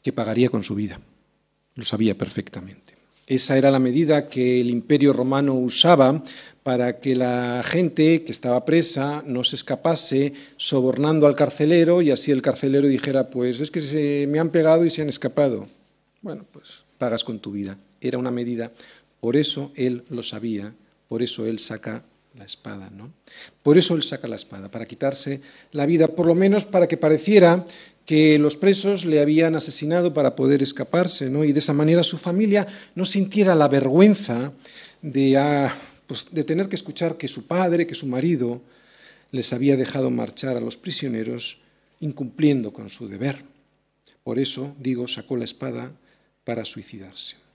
[0.00, 1.00] que pagaría con su vida.
[1.74, 2.94] Lo sabía perfectamente.
[3.26, 6.22] Esa era la medida que el imperio romano usaba
[6.62, 12.30] para que la gente que estaba presa no se escapase sobornando al carcelero y así
[12.30, 15.66] el carcelero dijera, pues es que se me han pegado y se han escapado.
[16.22, 17.76] Bueno, pues pagas con tu vida.
[18.00, 18.70] Era una medida.
[19.18, 20.72] Por eso él lo sabía,
[21.08, 22.04] por eso él saca
[22.36, 23.12] la espada, ¿no?
[23.62, 25.40] Por eso él saca la espada, para quitarse
[25.72, 27.64] la vida, por lo menos para que pareciera
[28.04, 31.44] que los presos le habían asesinado para poder escaparse, ¿no?
[31.44, 34.52] Y de esa manera su familia no sintiera la vergüenza
[35.02, 35.74] de, ah,
[36.06, 38.60] pues, de tener que escuchar que su padre, que su marido,
[39.32, 41.62] les había dejado marchar a los prisioneros
[42.00, 43.42] incumpliendo con su deber.
[44.22, 45.92] Por eso, digo, sacó la espada
[46.44, 47.45] para suicidarse.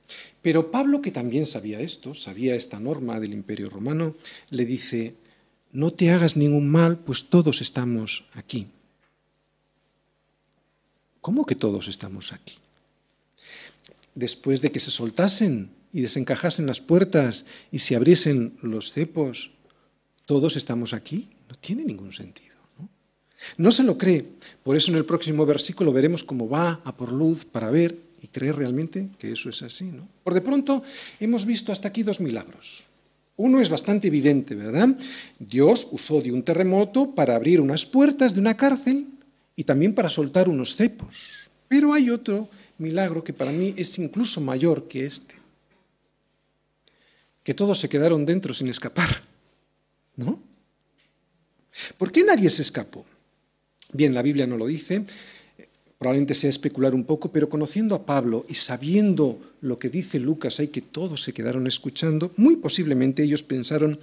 [0.41, 4.15] Pero Pablo, que también sabía esto, sabía esta norma del imperio romano,
[4.50, 5.15] le dice,
[5.71, 8.67] no te hagas ningún mal, pues todos estamos aquí.
[11.21, 12.56] ¿Cómo que todos estamos aquí?
[14.15, 19.52] Después de que se soltasen y desencajasen las puertas y se abriesen los cepos,
[20.26, 21.30] ¿todos estamos aquí?
[21.47, 22.56] No tiene ningún sentido.
[23.58, 23.71] ¿no?
[23.71, 24.26] se lo cree.
[24.63, 28.56] Por eso en el próximo versículo veremos cómo va a por luz para ver creer
[28.56, 29.86] realmente que eso es así.
[29.86, 30.08] ¿no?
[30.24, 30.84] Por de pronto
[31.20, 32.84] hemos visto hasta aquí dos milagros.
[33.38, 34.89] Uno es bastante evidente, ¿verdad?
[35.39, 39.08] Dios usó de un terremoto para abrir unas puertas de una cárcel
[39.56, 41.50] y también para soltar unos cepos.
[41.67, 45.36] Pero hay otro milagro que para mí es incluso mayor que este.
[47.44, 49.24] Que todos se quedaron dentro sin escapar.
[50.15, 50.39] ¿No?
[51.98, 53.06] ¿Por qué nadie se escapó?
[53.94, 55.04] Bien, la Biblia no lo dice,
[56.02, 60.60] probablemente sea especular un poco, pero conociendo a Pablo y sabiendo lo que dice Lucas,
[60.60, 64.00] hay que todos se quedaron escuchando, muy posiblemente ellos pensaron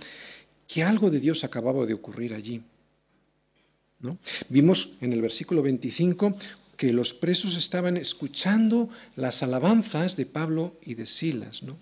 [0.69, 2.63] que algo de Dios acababa de ocurrir allí.
[4.49, 6.37] Vimos en el versículo 25
[6.77, 11.65] que los presos estaban escuchando las alabanzas de Pablo y de Silas.
[11.65, 11.77] ¿no?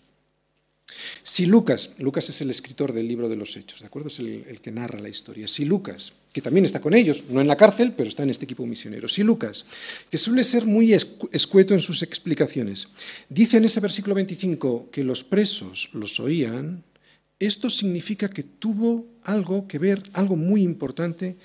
[1.25, 4.09] Si Lucas, Lucas es el escritor del libro de los Hechos, ¿de acuerdo?
[4.09, 5.47] Es el, el, que narra la historia.
[5.47, 8.45] Si Lucas que también está con ellos, no en la cárcel, pero está en este
[8.45, 9.09] equipo misionero.
[9.09, 9.65] Si Lucas,
[10.11, 12.89] que suele ser muy escueto en sus explicaciones,
[13.31, 16.85] dice en ese versículo 25 que los presos los oían,
[17.41, 21.39] esto significa que tuvo algo que ver, algo muy importante,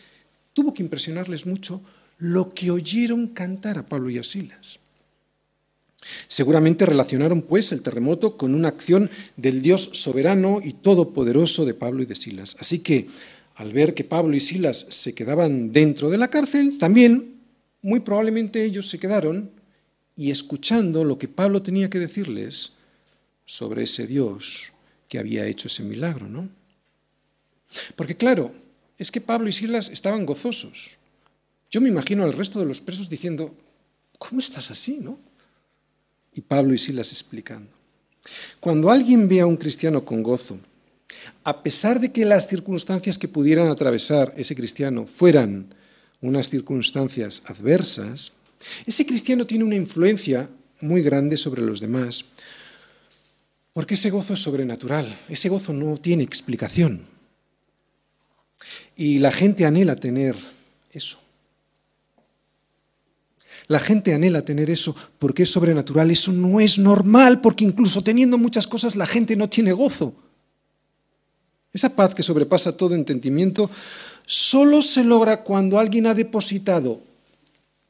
[0.52, 1.82] tuvo que impresionarles mucho
[2.18, 4.80] lo que oyeron cantar a Pablo y a Silas.
[6.28, 12.04] Seguramente relacionaron pues el terremoto con una acción del Dios soberano y todopoderoso de Pablo
[12.04, 12.58] y de Silas.
[12.60, 13.08] Así que
[13.56, 17.42] al ver que Pablo y Silas se quedaban dentro de la cárcel, también
[17.82, 19.52] muy probablemente ellos se quedaron
[20.16, 22.74] y escuchando lo que Pablo tenía que decirles
[23.46, 24.72] sobre ese Dios
[25.08, 26.50] que había hecho ese milagro, ¿no?
[27.96, 28.54] Porque claro,
[28.98, 30.92] es que Pablo y Silas estaban gozosos.
[31.70, 33.56] Yo me imagino al resto de los presos diciendo,
[34.18, 35.18] ¿cómo estás así, no?
[36.34, 37.72] Y Pablo y Silas explicando.
[38.60, 40.60] Cuando alguien ve a un cristiano con gozo,
[41.44, 45.74] a pesar de que las circunstancias que pudieran atravesar ese cristiano fueran
[46.22, 48.34] unas circunstancias adversas,
[48.86, 50.50] ese cristiano tiene una influencia
[50.82, 52.26] muy grande sobre los demás,
[53.74, 57.02] porque ese gozo es sobrenatural, ese gozo no tiene explicación.
[58.96, 60.36] Y la gente anhela tener
[60.92, 61.18] eso.
[63.68, 66.12] La gente anhela tener eso porque es sobrenatural.
[66.12, 70.14] Eso no es normal porque incluso teniendo muchas cosas la gente no tiene gozo.
[71.74, 73.70] Esa paz que sobrepasa todo entendimiento
[74.26, 77.00] solo se logra cuando alguien ha depositado,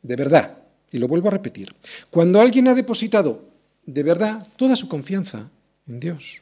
[0.01, 0.57] de verdad,
[0.91, 1.73] y lo vuelvo a repetir,
[2.09, 3.41] cuando alguien ha depositado
[3.85, 5.49] de verdad toda su confianza
[5.87, 6.41] en Dios.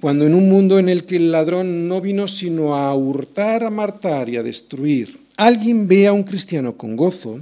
[0.00, 3.70] Cuando en un mundo en el que el ladrón no vino sino a hurtar, a
[3.70, 7.40] matar y a destruir, alguien ve a un cristiano con gozo,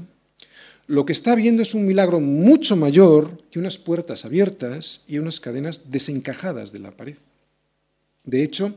[0.86, 5.40] lo que está viendo es un milagro mucho mayor que unas puertas abiertas y unas
[5.40, 7.16] cadenas desencajadas de la pared.
[8.24, 8.76] De hecho,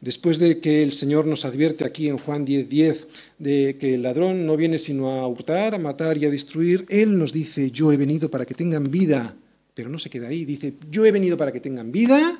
[0.00, 3.06] después de que el Señor nos advierte aquí en Juan 10:10 10,
[3.38, 7.18] de que el ladrón no viene sino a hurtar, a matar y a destruir, Él
[7.18, 9.34] nos dice, yo he venido para que tengan vida,
[9.74, 12.38] pero no se queda ahí, dice, yo he venido para que tengan vida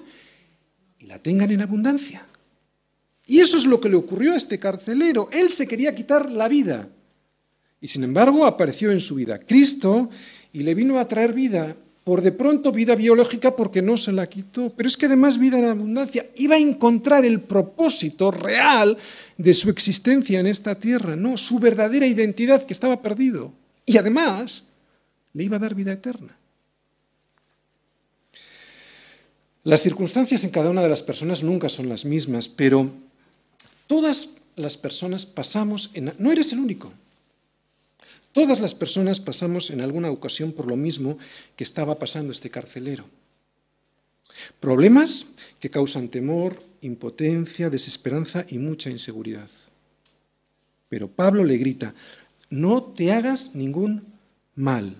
[0.99, 2.27] y la tengan en abundancia.
[3.27, 5.29] Y eso es lo que le ocurrió a este carcelero.
[5.33, 6.89] Él se quería quitar la vida.
[7.81, 10.11] Y sin embargo apareció en su vida Cristo
[10.53, 14.29] y le vino a traer vida por de pronto vida biológica porque no se la
[14.29, 16.27] quitó, pero es que además vida en abundancia.
[16.37, 18.99] Iba a encontrar el propósito real
[19.39, 23.53] de su existencia en esta tierra, no su verdadera identidad que estaba perdido.
[23.87, 24.65] Y además
[25.33, 26.37] le iba a dar vida eterna.
[29.65, 32.91] Las circunstancias en cada una de las personas nunca son las mismas, pero
[33.87, 36.13] todas las personas pasamos en...
[36.19, 36.93] No eres el único.
[38.35, 41.19] Todas las personas pasamos en alguna ocasión por lo mismo
[41.55, 43.05] que estaba pasando este carcelero.
[44.59, 45.29] Problemas
[45.61, 49.49] que causan temor, impotencia, desesperanza y mucha inseguridad.
[50.89, 51.95] Pero Pablo le grita,
[52.51, 54.03] no te hagas ningún
[54.57, 54.97] mal.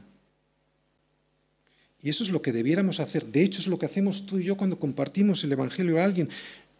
[2.01, 3.27] Y eso es lo que debiéramos hacer.
[3.27, 6.29] De hecho, es lo que hacemos tú y yo cuando compartimos el Evangelio a alguien.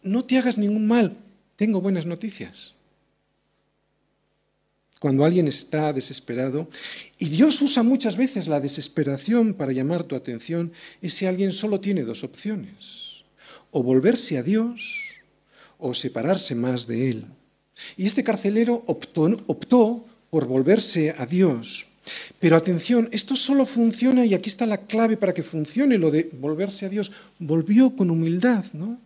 [0.03, 1.17] No te hagas ningún mal.
[1.57, 2.75] Tengo buenas noticias
[5.05, 6.67] cuando alguien está desesperado,
[7.19, 12.01] y Dios usa muchas veces la desesperación para llamar tu atención, ese alguien solo tiene
[12.01, 13.21] dos opciones,
[13.69, 14.97] o volverse a Dios
[15.77, 17.25] o separarse más de Él.
[17.95, 21.85] Y este carcelero optó, optó por volverse a Dios.
[22.39, 26.31] Pero atención, esto solo funciona, y aquí está la clave para que funcione lo de
[26.33, 28.99] volverse a Dios, volvió con humildad, ¿no?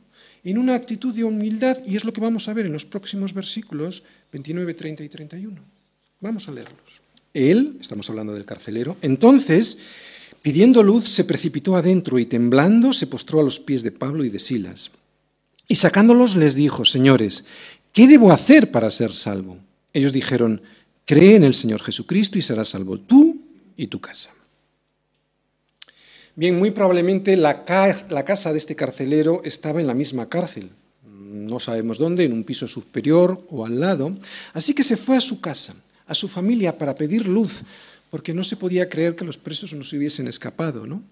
[0.45, 3.33] En una actitud de humildad, y es lo que vamos a ver en los próximos
[3.33, 5.78] versículos 29, 30 y 31.
[6.21, 7.01] Vamos a leerlos.
[7.33, 9.77] Él, estamos hablando del carcelero, entonces,
[10.41, 14.29] pidiendo luz, se precipitó adentro y temblando se postró a los pies de Pablo y
[14.29, 14.91] de Silas.
[15.69, 17.45] Y sacándolos les dijo, Señores,
[17.93, 19.57] ¿qué debo hacer para ser salvo?
[19.93, 20.61] Ellos dijeron,
[21.05, 23.37] Cree en el Señor Jesucristo y serás salvo tú
[23.77, 24.31] y tu casa.
[26.35, 27.63] Bien, muy probablemente la,
[28.09, 30.69] la casa de este carcelero estaba en la misma cárcel,
[31.05, 34.17] no sabemos dónde, en un piso superior o al lado,
[34.53, 35.75] así que se fue a su casa
[36.09, 37.61] a su familia para pedir luz,
[38.09, 40.85] porque no se podía creer que los presos no se hubiesen escapado.
[40.85, 41.03] ¿no?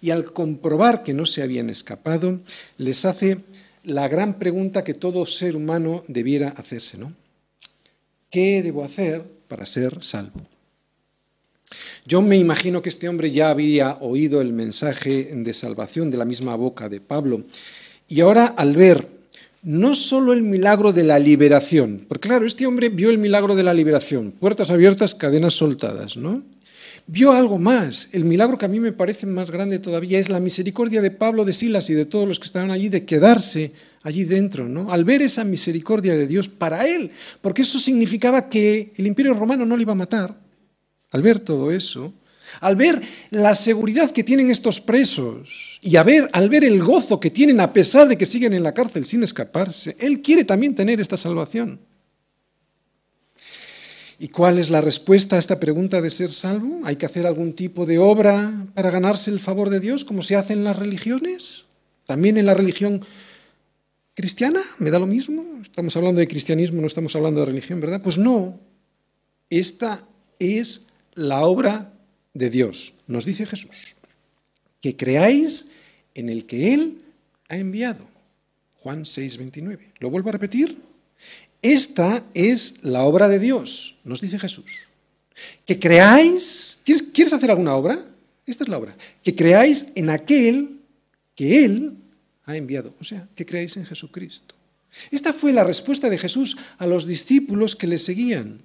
[0.00, 2.40] Y al comprobar que no se habían escapado,
[2.78, 3.38] les hace
[3.82, 6.96] la gran pregunta que todo ser humano debiera hacerse.
[6.96, 7.12] ¿no?
[8.30, 10.40] ¿Qué debo hacer para ser salvo?
[12.04, 16.24] Yo me imagino que este hombre ya había oído el mensaje de salvación de la
[16.24, 17.42] misma boca de Pablo.
[18.08, 19.15] Y ahora al ver
[19.66, 23.64] no solo el milagro de la liberación, porque claro, este hombre vio el milagro de
[23.64, 26.44] la liberación, puertas abiertas, cadenas soltadas, ¿no?
[27.08, 30.38] Vio algo más, el milagro que a mí me parece más grande todavía es la
[30.38, 33.72] misericordia de Pablo de Silas y de todos los que estaban allí de quedarse
[34.04, 34.92] allí dentro, ¿no?
[34.92, 39.66] Al ver esa misericordia de Dios para él, porque eso significaba que el imperio romano
[39.66, 40.36] no le iba a matar.
[41.10, 42.14] Al ver todo eso,
[42.60, 47.30] al ver la seguridad que tienen estos presos y ver, al ver el gozo que
[47.30, 51.00] tienen a pesar de que siguen en la cárcel sin escaparse, Él quiere también tener
[51.00, 51.78] esta salvación.
[54.18, 56.80] ¿Y cuál es la respuesta a esta pregunta de ser salvo?
[56.84, 60.36] ¿Hay que hacer algún tipo de obra para ganarse el favor de Dios, como se
[60.36, 61.66] hace en las religiones?
[62.06, 63.04] ¿También en la religión
[64.14, 64.62] cristiana?
[64.78, 65.44] ¿Me da lo mismo?
[65.60, 68.00] Estamos hablando de cristianismo, no estamos hablando de religión, ¿verdad?
[68.02, 68.58] Pues no.
[69.50, 70.02] Esta
[70.38, 71.92] es la obra
[72.36, 73.70] de Dios, nos dice Jesús,
[74.80, 75.70] que creáis
[76.14, 77.02] en el que Él
[77.48, 78.06] ha enviado.
[78.78, 79.92] Juan 6, 29.
[79.98, 80.80] ¿Lo vuelvo a repetir?
[81.62, 84.70] Esta es la obra de Dios, nos dice Jesús.
[85.64, 88.06] Que creáis, ¿quieres, ¿quieres hacer alguna obra?
[88.46, 88.96] Esta es la obra.
[89.22, 90.80] Que creáis en aquel
[91.34, 91.96] que Él
[92.44, 92.94] ha enviado.
[93.00, 94.54] O sea, que creáis en Jesucristo.
[95.10, 98.62] Esta fue la respuesta de Jesús a los discípulos que le seguían,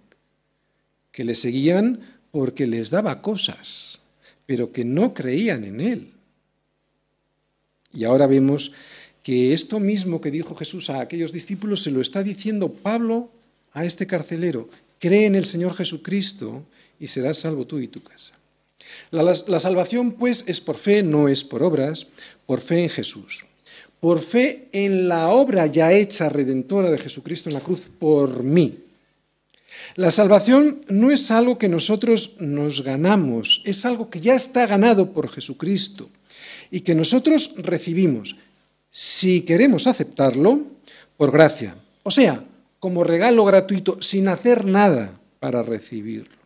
[1.12, 2.00] que le seguían
[2.32, 4.00] porque les daba cosas,
[4.46, 6.12] pero que no creían en Él.
[7.94, 8.72] Y ahora vemos
[9.24, 13.30] que esto mismo que dijo Jesús a aquellos discípulos se lo está diciendo Pablo
[13.74, 14.70] a este carcelero.
[15.00, 16.63] Cree en el Señor Jesucristo
[17.00, 18.34] y serás salvo tú y tu casa.
[19.10, 22.08] La, la, salvación, pues, es por fe, no es por obras,
[22.46, 23.46] por fe en Jesús.
[24.00, 28.80] Por fe en la obra ya hecha redentora de Jesucristo en la cruz por mí.
[29.96, 35.12] La salvación no es algo que nosotros nos ganamos, es algo que ya está ganado
[35.12, 36.10] por Jesucristo
[36.70, 38.38] y que nosotros recibimos,
[38.89, 40.62] si queremos aceptarlo,
[41.17, 41.76] por gracia.
[42.04, 42.44] O sea,
[42.80, 46.42] como regalo gratuito, sin hacer nada para recibirlo.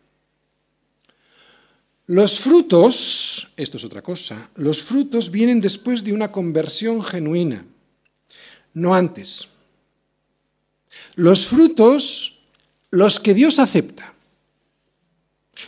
[2.06, 7.64] Los frutos, esto es otra cosa, los frutos vienen después de una conversión genuina,
[8.74, 9.48] no antes.
[11.16, 12.35] Los frutos
[12.90, 14.14] los que Dios acepta.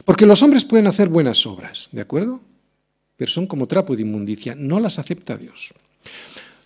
[0.05, 2.41] Porque los hombres pueden hacer buenas obras, ¿de acuerdo?
[3.17, 5.73] Pero son como trapo de inmundicia, no las acepta Dios.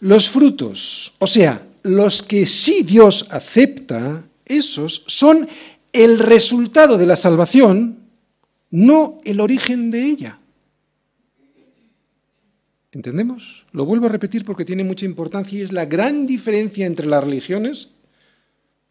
[0.01, 5.49] Los frutos, o sea, los que sí Dios acepta, esos son
[5.93, 7.99] el resultado de la salvación,
[8.71, 10.39] no el origen de ella.
[12.91, 13.65] ¿Entendemos?
[13.73, 17.25] Lo vuelvo a repetir porque tiene mucha importancia y es la gran diferencia entre las
[17.25, 17.93] religiones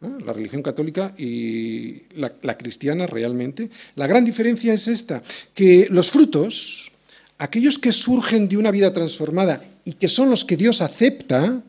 [0.01, 3.69] la religión católica y la, cristiana realmente.
[3.95, 5.21] La gran diferencia es esta,
[5.53, 6.91] que los frutos,
[7.37, 11.61] aquellos que surgen de una vida transformada y que son los que Dios acepta,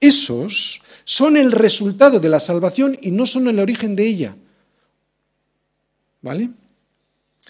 [0.00, 4.36] esos son el resultado de la salvación y no son el origen de ella.
[6.20, 6.50] ¿Vale?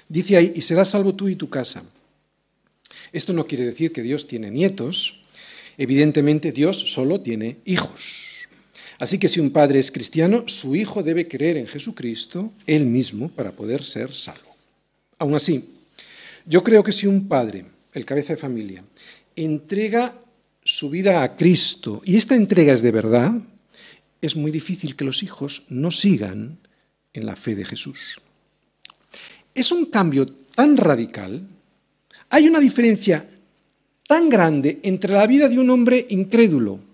[0.09, 1.83] Dice ahí, y serás salvo tú y tu casa.
[3.13, 5.23] Esto no quiere decir que Dios tiene nietos.
[5.79, 8.28] Evidentemente Dios solo tiene hijos.
[8.99, 13.29] Así que si un padre es cristiano, su hijo debe creer en Jesucristo, él mismo,
[13.29, 14.57] para poder ser salvo.
[15.19, 15.65] Aún así,
[16.47, 18.85] yo creo que si un padre, el cabeza de familia,
[19.37, 20.19] entrega
[20.65, 23.33] su vida a Cristo y esta entrega es de verdad,
[24.21, 26.59] es muy difícil que los hijos no sigan
[27.13, 28.17] en la fe de Jesús.
[29.55, 31.47] Es un cambio tan radical,
[32.31, 33.29] hay una diferencia
[34.09, 36.88] tan grande entre la vida de un hombre incrédulo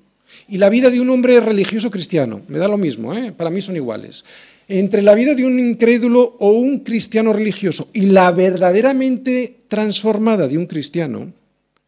[0.49, 2.43] y la vida de un hombre religioso cristiano.
[2.49, 3.33] Me da lo mismo, ¿eh?
[3.33, 4.25] para mí son iguales.
[4.69, 10.59] Entre la vida de un incrédulo o un cristiano religioso y la verdaderamente transformada de
[10.59, 11.33] un cristiano,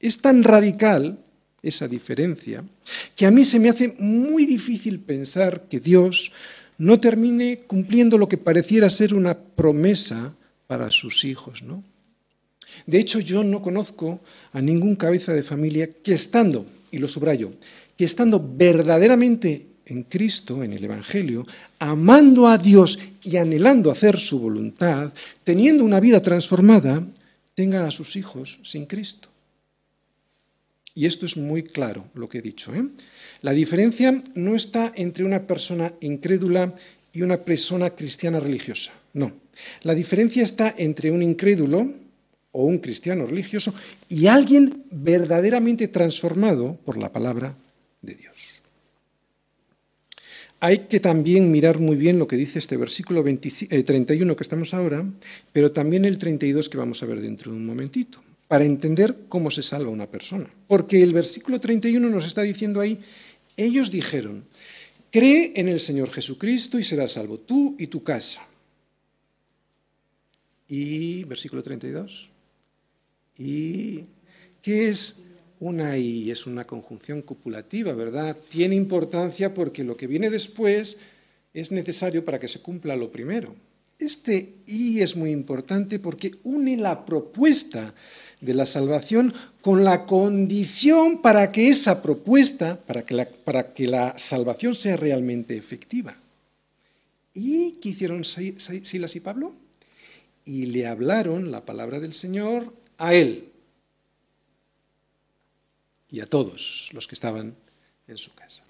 [0.00, 1.18] es tan radical
[1.62, 2.64] esa diferencia
[3.14, 6.32] que a mí se me hace muy difícil pensar que Dios
[6.78, 10.34] no termine cumpliendo lo que pareciera ser una promesa
[10.66, 11.82] para sus hijos, ¿no?
[12.84, 14.20] De hecho, yo no conozco
[14.52, 17.52] a ningún cabeza de familia que estando, y lo subrayo,
[17.97, 21.47] que estando verdaderamente en Cristo, en el Evangelio,
[21.78, 25.12] amando a Dios y anhelando hacer su voluntad,
[25.44, 27.07] teniendo una vida transformada,
[27.55, 29.28] tenga a sus hijos sin Cristo.
[30.94, 32.74] Y esto es muy claro lo que he dicho.
[32.74, 32.84] ¿eh?
[33.42, 36.74] La diferencia no está entre una persona incrédula
[37.12, 38.92] y una persona cristiana religiosa.
[39.12, 39.32] No.
[39.82, 41.90] La diferencia está entre un incrédulo
[42.53, 43.74] o un cristiano religioso
[44.09, 47.55] y alguien verdaderamente transformado por la palabra
[48.03, 48.34] de Dios.
[50.61, 54.72] Hay que también mirar muy bien lo que dice este versículo 31 eh, que estamos
[54.72, 55.05] ahora,
[55.53, 59.51] pero también el 32 que vamos a ver dentro de un momentito, para entender cómo
[59.51, 60.49] se salva una persona.
[60.66, 63.01] Porque el versículo 31 nos está diciendo ahí,
[63.57, 64.44] ellos dijeron,
[65.11, 68.47] cree en el Señor Jesucristo y serás salvo tú y tu casa.
[70.68, 72.30] Y versículo 32.
[73.38, 74.05] ¿Y
[74.62, 75.20] qué es
[75.61, 76.30] una y?
[76.30, 78.36] Es una conjunción copulativa, ¿verdad?
[78.48, 80.98] Tiene importancia porque lo que viene después
[81.54, 83.54] es necesario para que se cumpla lo primero.
[83.98, 87.94] Este y es muy importante porque une la propuesta
[88.42, 89.32] de la salvación
[89.62, 94.96] con la condición para que esa propuesta, para que la, para que la salvación sea
[94.96, 96.14] realmente efectiva.
[97.32, 99.54] ¿Y qué hicieron Silas y Pablo?
[100.44, 103.48] Y le hablaron la palabra del Señor a él
[106.16, 107.54] y a todos los que estaban
[108.08, 108.62] en su casa.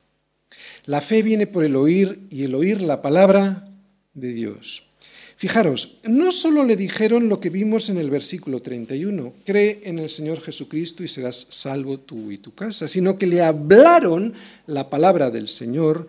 [0.85, 3.69] La fe viene por el oír y el oír la palabra
[4.15, 4.89] de Dios.
[5.37, 10.11] Fijaros, no solo le dijeron lo que vimos en el versículo 31, cree en el
[10.11, 14.35] Señor Jesucristo y serás salvo tú y tu casa, sino que le hablaron
[14.67, 16.09] la palabra del Señor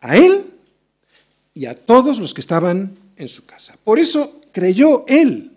[0.00, 0.50] a él
[1.54, 3.74] y a todos los que estaban en su casa.
[3.82, 5.53] Por eso creyó él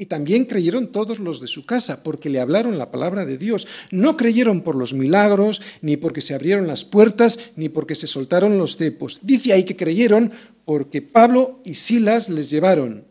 [0.00, 3.66] y también creyeron todos los de su casa, porque le hablaron la palabra de Dios.
[3.90, 8.58] No creyeron por los milagros, ni porque se abrieron las puertas, ni porque se soltaron
[8.58, 9.18] los cepos.
[9.22, 10.30] Dice ahí que creyeron
[10.64, 13.04] porque Pablo y Silas les llevaron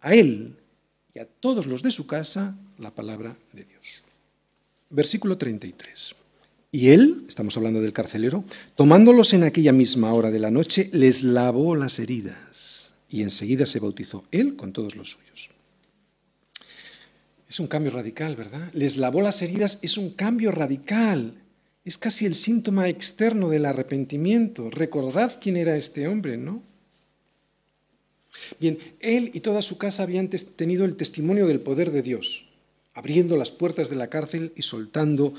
[0.00, 0.56] a él
[1.14, 4.02] y a todos los de su casa la palabra de Dios.
[4.90, 6.14] Versículo 33.
[6.70, 11.22] Y él, estamos hablando del carcelero, tomándolos en aquella misma hora de la noche, les
[11.22, 15.55] lavó las heridas y enseguida se bautizó él con todos los suyos.
[17.56, 18.68] Es un cambio radical, ¿verdad?
[18.74, 21.32] Les lavó las heridas, es un cambio radical.
[21.86, 24.68] Es casi el síntoma externo del arrepentimiento.
[24.68, 26.62] Recordad quién era este hombre, ¿no?
[28.60, 32.50] Bien, él y toda su casa habían tenido el testimonio del poder de Dios,
[32.92, 35.32] abriendo las puertas de la cárcel y soltando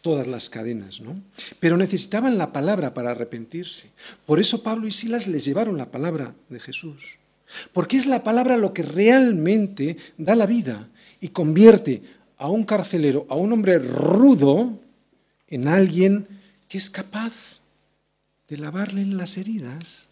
[0.00, 1.20] todas las cadenas, ¿no?
[1.60, 3.90] Pero necesitaban la palabra para arrepentirse.
[4.24, 7.18] Por eso Pablo y Silas les llevaron la palabra de Jesús.
[7.74, 10.88] Porque es la palabra lo que realmente da la vida
[11.20, 12.02] y convierte
[12.36, 14.78] a un carcelero, a un hombre rudo,
[15.48, 16.26] en alguien
[16.68, 17.32] que es capaz
[18.48, 20.08] de lavarle las heridas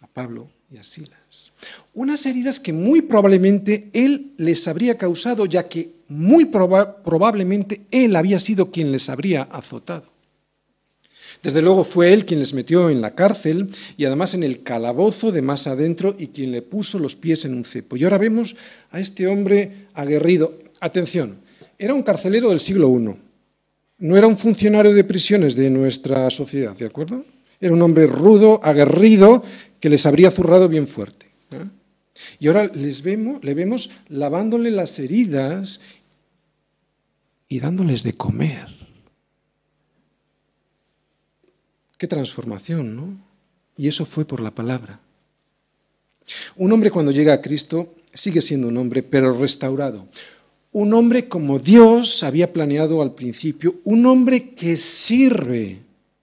[0.00, 1.52] a Pablo y a Silas.
[1.94, 8.38] Unas heridas que muy probablemente él les habría causado, ya que muy probablemente él había
[8.38, 10.19] sido quien les habría azotado.
[11.42, 15.32] Desde luego fue él quien les metió en la cárcel y además en el calabozo
[15.32, 17.96] de más adentro y quien le puso los pies en un cepo.
[17.96, 18.56] Y ahora vemos
[18.90, 20.58] a este hombre aguerrido.
[20.80, 21.38] Atención,
[21.78, 23.16] era un carcelero del siglo I.
[23.98, 27.24] No era un funcionario de prisiones de nuestra sociedad, ¿de acuerdo?
[27.60, 29.42] Era un hombre rudo, aguerrido,
[29.78, 31.26] que les habría zurrado bien fuerte.
[31.52, 31.64] ¿eh?
[32.38, 35.80] Y ahora les vemos, le vemos lavándole las heridas
[37.48, 38.79] y dándoles de comer.
[42.00, 43.14] Qué transformación, ¿no?
[43.76, 44.98] Y eso fue por la palabra.
[46.56, 50.06] Un hombre cuando llega a Cristo sigue siendo un hombre, pero restaurado.
[50.72, 55.80] Un hombre como Dios había planeado al principio, un hombre que sirve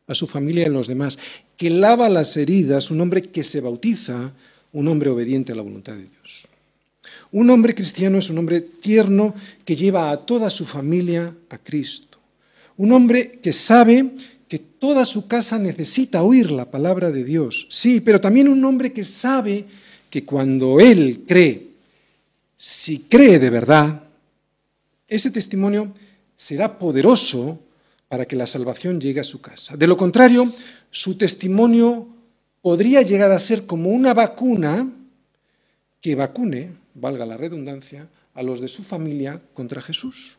[0.07, 1.19] a su familia y a los demás,
[1.55, 4.31] que lava las heridas, un hombre que se bautiza,
[4.73, 6.47] un hombre obediente a la voluntad de Dios.
[7.31, 12.17] Un hombre cristiano es un hombre tierno que lleva a toda su familia a Cristo.
[12.77, 14.13] Un hombre que sabe
[14.47, 17.67] que toda su casa necesita oír la palabra de Dios.
[17.69, 19.65] Sí, pero también un hombre que sabe
[20.09, 21.67] que cuando él cree,
[22.55, 24.03] si cree de verdad,
[25.07, 25.93] ese testimonio
[26.35, 27.59] será poderoso
[28.07, 29.75] para que la salvación llegue a su casa.
[29.75, 30.51] De lo contrario,
[30.89, 32.07] su testimonio
[32.61, 34.89] podría llegar a ser como una vacuna
[36.01, 40.37] que vacune, valga la redundancia, a los de su familia contra Jesús.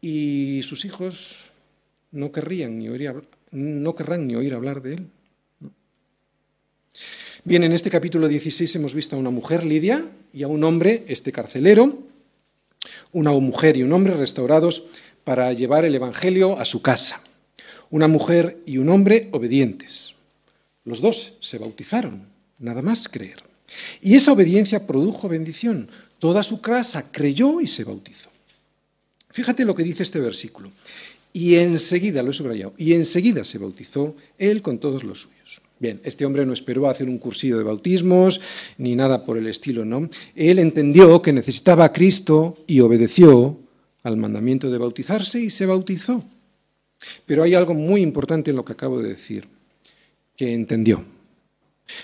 [0.00, 1.47] Y sus hijos
[2.12, 3.14] no, querrían ni oír,
[3.50, 5.10] no querrán ni oír hablar de él.
[7.44, 11.04] Bien, en este capítulo 16 hemos visto a una mujer, Lidia, y a un hombre,
[11.08, 11.98] este carcelero,
[13.12, 14.86] una mujer y un hombre restaurados
[15.24, 17.22] para llevar el Evangelio a su casa.
[17.90, 20.14] Una mujer y un hombre obedientes.
[20.84, 22.28] Los dos se bautizaron,
[22.58, 23.42] nada más creer.
[24.00, 25.90] Y esa obediencia produjo bendición.
[26.18, 28.30] Toda su casa creyó y se bautizó.
[29.30, 30.72] Fíjate lo que dice este versículo.
[31.32, 35.62] Y enseguida, lo he subrayado, y enseguida se bautizó él con todos los suyos.
[35.80, 38.40] Bien, este hombre no esperó hacer un cursillo de bautismos
[38.78, 40.10] ni nada por el estilo, ¿no?
[40.34, 43.56] Él entendió que necesitaba a Cristo y obedeció
[44.02, 46.24] al mandamiento de bautizarse y se bautizó.
[47.26, 49.46] Pero hay algo muy importante en lo que acabo de decir,
[50.36, 51.04] que entendió.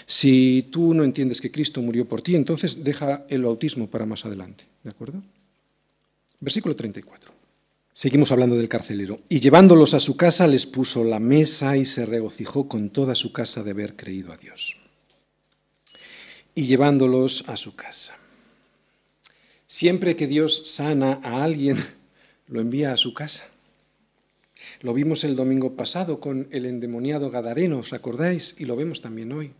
[0.06, 4.24] Si tú no entiendes que Cristo murió por ti, entonces deja el bautismo para más
[4.24, 5.20] adelante, ¿de acuerdo?
[6.40, 7.33] Versículo 34.
[7.96, 9.20] Seguimos hablando del carcelero.
[9.28, 13.32] Y llevándolos a su casa les puso la mesa y se regocijó con toda su
[13.32, 14.76] casa de haber creído a Dios.
[16.56, 18.16] Y llevándolos a su casa.
[19.68, 21.76] Siempre que Dios sana a alguien,
[22.48, 23.46] lo envía a su casa.
[24.80, 28.54] Lo vimos el domingo pasado con el endemoniado Gadareno, ¿os?
[28.58, 29.52] Y lo vemos también hoy.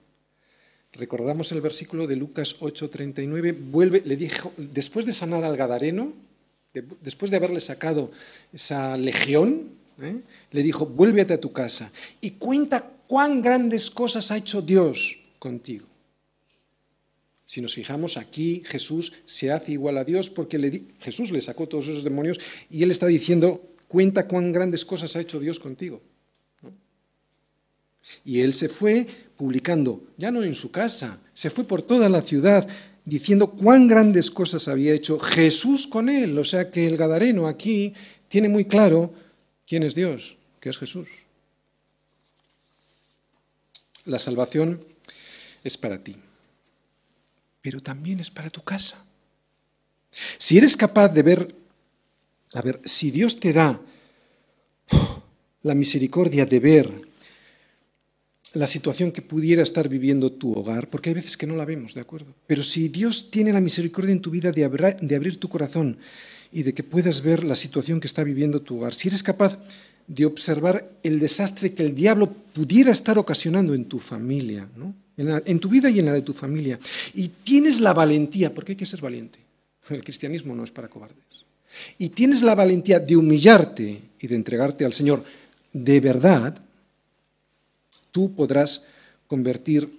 [0.93, 6.12] Recordamos el versículo de Lucas 8:39, vuelve, le dijo, después de sanar al Gadareno,
[7.01, 8.11] después de haberle sacado
[8.53, 9.70] esa legión,
[10.01, 10.20] ¿eh?
[10.51, 15.87] le dijo, vuélvete a tu casa y cuenta cuán grandes cosas ha hecho Dios contigo.
[17.45, 21.87] Si nos fijamos aquí, Jesús se hace igual a Dios porque Jesús le sacó todos
[21.87, 26.01] esos demonios y él está diciendo, cuenta cuán grandes cosas ha hecho Dios contigo.
[28.25, 29.07] Y él se fue
[29.37, 32.66] publicando, ya no en su casa, se fue por toda la ciudad,
[33.05, 36.39] diciendo cuán grandes cosas había hecho Jesús con él.
[36.39, 37.95] O sea que el Gadareno aquí
[38.29, 39.13] tiene muy claro
[39.67, 41.09] quién es Dios, que es Jesús.
[44.05, 44.85] La salvación
[45.63, 46.17] es para ti,
[47.63, 49.03] pero también es para tu casa.
[50.39, 51.55] Si eres capaz de ver,
[52.53, 53.81] a ver, si Dios te da
[55.63, 57.14] la misericordia de ver
[58.55, 61.95] la situación que pudiera estar viviendo tu hogar, porque hay veces que no la vemos,
[61.95, 62.35] ¿de acuerdo?
[62.47, 65.99] Pero si Dios tiene la misericordia en tu vida de, abrir tu corazón
[66.53, 69.59] y de que puedas ver la situación que está viviendo tu hogar, si eres capaz
[70.07, 74.69] de observar el desastre que el diablo pudiera estar ocasionando en tu familia,
[75.17, 76.79] en, en tu vida y en la de tu familia,
[77.15, 79.41] y tienes la valentía, porque hay que ser valiente,
[79.91, 81.17] el cristianismo no es para cobardes,
[81.99, 85.25] y tienes la valentía de humillarte y de entregarte al Señor
[85.73, 86.57] de verdad,
[88.15, 88.85] tú podrás
[89.27, 89.99] convertir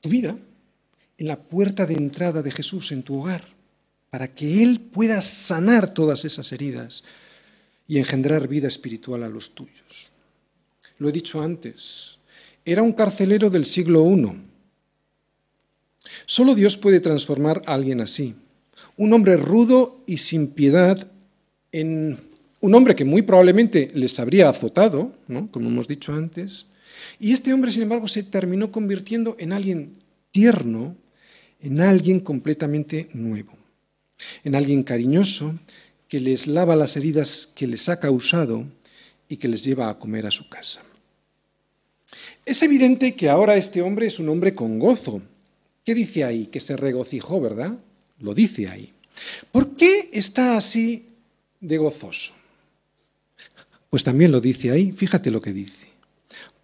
[0.00, 0.36] tu vida
[1.16, 3.46] en la puerta de entrada de Jesús en tu hogar,
[4.10, 7.04] para que Él pueda sanar todas esas heridas
[7.86, 10.10] y engendrar vida espiritual a los tuyos.
[10.98, 12.18] Lo he dicho antes,
[12.64, 14.42] era un carcelero del siglo I.
[16.26, 18.34] Solo Dios puede transformar a alguien así,
[18.96, 21.06] un hombre rudo y sin piedad
[21.70, 22.18] en
[22.62, 25.12] un hombre que muy probablemente les habría azotado,
[25.50, 26.66] como hemos dicho antes,
[27.18, 29.96] y este hombre, sin embargo, se terminó convirtiendo en alguien
[30.30, 30.96] tierno,
[31.60, 33.52] en alguien completamente nuevo,
[34.44, 35.58] en alguien cariñoso
[36.06, 38.64] que les lava las heridas que les ha causado
[39.28, 40.82] y que les lleva a comer a su casa.
[42.46, 45.20] Es evidente que ahora este hombre es un hombre con gozo.
[45.84, 46.46] ¿Qué dice ahí?
[46.46, 47.76] Que se regocijó, ¿verdad?
[48.20, 48.92] Lo dice ahí.
[49.50, 51.06] ¿Por qué está así
[51.60, 52.34] de gozoso?
[53.92, 55.86] Pues también lo dice ahí, fíjate lo que dice,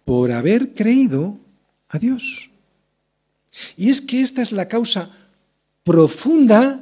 [0.03, 1.37] por haber creído
[1.89, 2.49] a Dios.
[3.77, 5.15] Y es que esta es la causa
[5.83, 6.81] profunda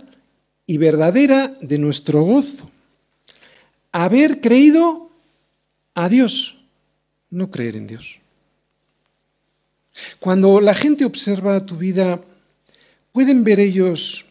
[0.66, 2.72] y verdadera de nuestro gozo.
[3.91, 5.12] Haber creído
[5.93, 6.58] a Dios,
[7.30, 8.18] no creer en Dios.
[10.20, 12.22] Cuando la gente observa tu vida
[13.18, 14.28] ¿Pueden ver ellos,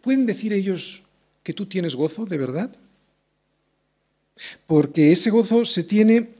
[0.00, 1.02] pueden decir ellos
[1.44, 2.74] que tú tienes gozo de verdad?
[4.66, 6.30] Porque ese gozo se tiene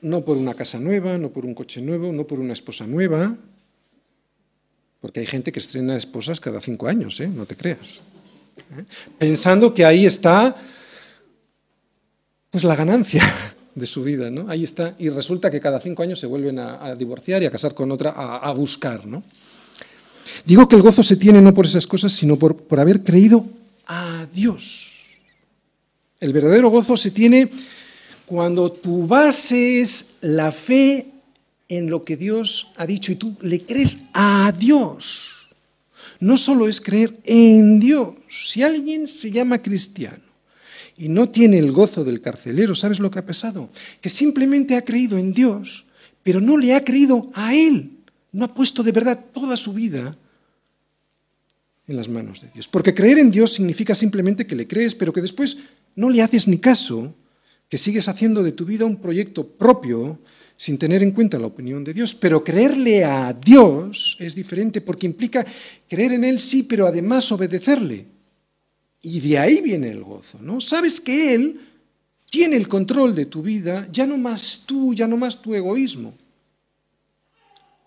[0.00, 3.36] no por una casa nueva, no por un coche nuevo, no por una esposa nueva,
[5.00, 7.28] porque hay gente que estrena esposas cada cinco años, ¿eh?
[7.28, 8.00] no te creas.
[8.76, 8.84] ¿eh?
[9.18, 10.56] Pensando que ahí está
[12.50, 13.22] pues la ganancia
[13.74, 14.48] de su vida, ¿no?
[14.48, 17.74] Ahí está, y resulta que cada cinco años se vuelven a, divorciar y a casar
[17.74, 19.22] con otra, a, buscar, ¿no?
[20.44, 23.46] Digo que el gozo se tiene no por esas cosas, sino por, por haber creído
[23.86, 24.85] a Dios.
[26.20, 27.50] El verdadero gozo se tiene
[28.24, 31.06] cuando tu base es la fe
[31.68, 35.32] en lo que Dios ha dicho y tú le crees a Dios.
[36.20, 38.14] No solo es creer en Dios.
[38.28, 40.24] Si alguien se llama cristiano
[40.96, 43.68] y no tiene el gozo del carcelero, ¿sabes lo que ha pasado?
[44.00, 45.84] Que simplemente ha creído en Dios,
[46.22, 47.90] pero no le ha creído a Él.
[48.32, 50.16] No ha puesto de verdad toda su vida
[51.88, 52.68] en las manos de Dios.
[52.68, 55.58] Porque creer en Dios significa simplemente que le crees, pero que después
[55.96, 57.14] no le haces ni caso,
[57.68, 60.20] que sigues haciendo de tu vida un proyecto propio
[60.54, 62.14] sin tener en cuenta la opinión de Dios.
[62.14, 65.44] Pero creerle a Dios es diferente porque implica
[65.88, 68.06] creer en Él sí, pero además obedecerle.
[69.02, 70.60] Y de ahí viene el gozo, ¿no?
[70.60, 71.60] Sabes que Él
[72.30, 76.14] tiene el control de tu vida, ya no más tú, ya no más tu egoísmo.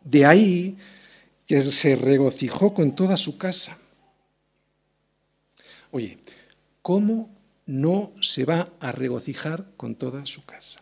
[0.04, 0.78] De ahí
[1.46, 3.78] que se regocijó con toda su casa.
[5.92, 6.20] Oye,
[6.82, 7.30] ¿cómo
[7.70, 10.80] no se va a regocijar con toda su casa?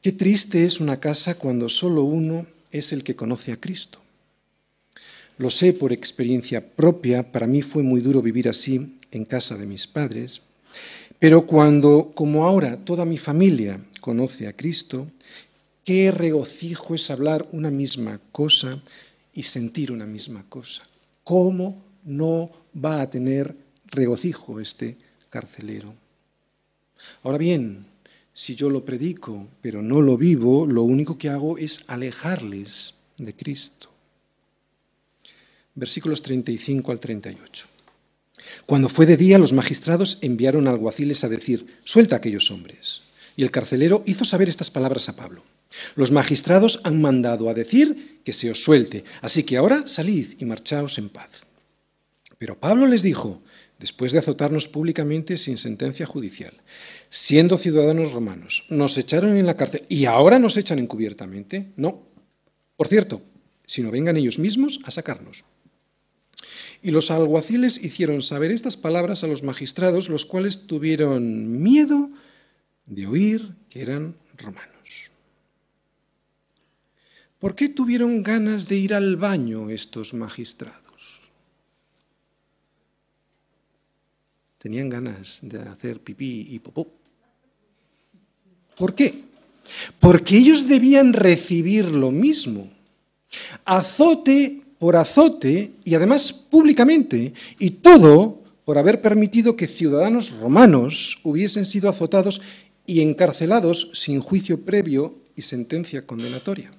[0.00, 3.98] Qué triste es una casa cuando solo uno es el que conoce a Cristo.
[5.38, 9.66] Lo sé por experiencia propia, para mí fue muy duro vivir así en casa de
[9.66, 10.42] mis padres,
[11.18, 15.08] pero cuando, como ahora, toda mi familia conoce a Cristo,
[15.84, 18.80] qué regocijo es hablar una misma cosa
[19.34, 20.82] y sentir una misma cosa.
[21.24, 23.61] ¿Cómo no va a tener
[23.92, 24.96] regocijo este
[25.30, 25.94] carcelero?
[27.22, 27.86] Ahora bien,
[28.34, 33.34] si yo lo predico, pero no lo vivo, lo único que hago es alejarles de
[33.34, 33.90] Cristo.
[35.74, 37.66] Versículos 35 al 38.
[38.66, 43.02] Cuando fue de día, los magistrados enviaron alguaciles a decir, suelta a aquellos hombres.
[43.36, 45.42] Y el carcelero hizo saber estas palabras a Pablo.
[45.94, 50.44] Los magistrados han mandado a decir que se os suelte, así que ahora salid y
[50.44, 51.30] marchaos en paz.
[52.38, 53.40] Pero Pablo les dijo,
[53.82, 56.54] después de azotarnos públicamente sin sentencia judicial,
[57.10, 61.72] siendo ciudadanos romanos, nos echaron en la cárcel y ahora nos echan encubiertamente.
[61.76, 62.06] No.
[62.76, 63.22] Por cierto,
[63.66, 65.44] si no vengan ellos mismos a sacarnos.
[66.80, 72.08] Y los alguaciles hicieron saber estas palabras a los magistrados, los cuales tuvieron miedo
[72.86, 75.10] de oír que eran romanos.
[77.40, 80.81] ¿Por qué tuvieron ganas de ir al baño estos magistrados?
[84.62, 86.86] Tenían ganas de hacer pipí y popó.
[88.76, 89.24] ¿Por qué?
[89.98, 92.70] Porque ellos debían recibir lo mismo.
[93.64, 101.66] Azote por azote y además públicamente, y todo por haber permitido que ciudadanos romanos hubiesen
[101.66, 102.40] sido azotados
[102.86, 106.70] y encarcelados sin juicio previo y sentencia condenatoria.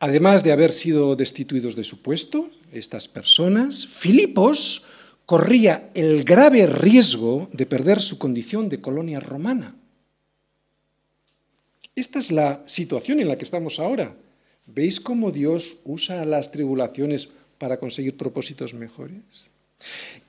[0.00, 4.82] Además de haber sido destituidos de su puesto, estas personas, Filipos
[5.28, 9.76] corría el grave riesgo de perder su condición de colonia romana.
[11.94, 14.16] Esta es la situación en la que estamos ahora.
[14.64, 19.20] ¿Veis cómo Dios usa las tribulaciones para conseguir propósitos mejores?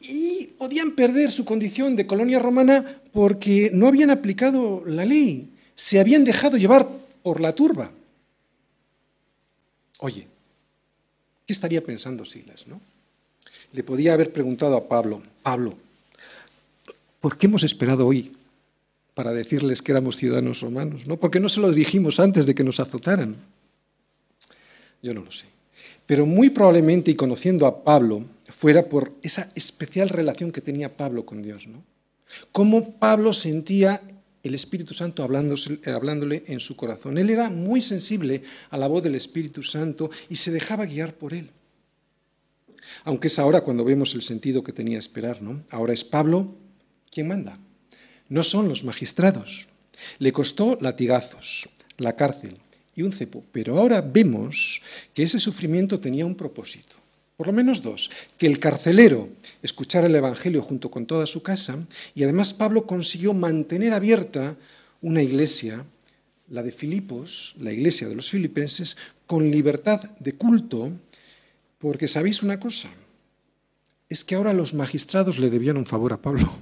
[0.02, 6.02] Y podían perder su condición de colonia romana porque no habían aplicado la ley, se
[6.02, 6.90] habían dejado llevar
[7.24, 7.90] por la turba.
[10.00, 10.28] Oye,
[11.46, 12.82] ¿qué estaría pensando Silas, no?
[13.72, 15.76] Le podía haber preguntado a Pablo, Pablo,
[17.20, 18.32] ¿por qué hemos esperado hoy
[19.14, 21.06] para decirles que éramos ciudadanos romanos?
[21.06, 21.18] ¿no?
[21.18, 23.36] ¿Por qué no se lo dijimos antes de que nos azotaran?
[25.02, 25.46] Yo no lo sé.
[26.06, 31.26] Pero muy probablemente, y conociendo a Pablo, fuera por esa especial relación que tenía Pablo
[31.26, 31.68] con Dios.
[31.68, 31.84] ¿no?
[32.52, 34.02] Cómo Pablo sentía
[34.42, 37.18] el Espíritu Santo hablándole en su corazón.
[37.18, 41.34] Él era muy sensible a la voz del Espíritu Santo y se dejaba guiar por
[41.34, 41.50] él.
[43.04, 45.64] Aunque es ahora cuando vemos el sentido que tenía esperar, ¿no?
[45.70, 46.56] Ahora es Pablo
[47.12, 47.60] quien manda.
[48.28, 49.68] No son los magistrados.
[50.20, 52.58] Le costó latigazos, la cárcel
[52.96, 54.82] y un cepo, pero ahora vemos
[55.14, 56.96] que ese sufrimiento tenía un propósito.
[57.38, 59.30] Por lo menos dos, que el carcelero
[59.64, 61.78] escuchara el Evangelio junto con toda su casa
[62.14, 64.58] y además Pablo consiguió mantener abierta
[65.02, 65.86] una iglesia
[66.50, 70.92] la de Filipos, la iglesia de los filipenses, con libertad de culto,
[71.80, 72.90] porque sabéis una cosa,
[74.10, 76.52] es que ahora los magistrados le debían un favor a Pablo.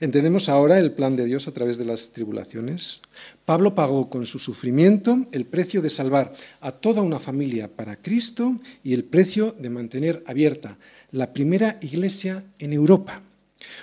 [0.00, 3.02] Entendemos ahora el plan de Dios a través de las tribulaciones.
[3.44, 8.56] Pablo pagó con su sufrimiento el precio de salvar a toda una familia para Cristo
[8.82, 10.78] y el precio de mantener abierta
[11.10, 13.22] la primera iglesia en Europa.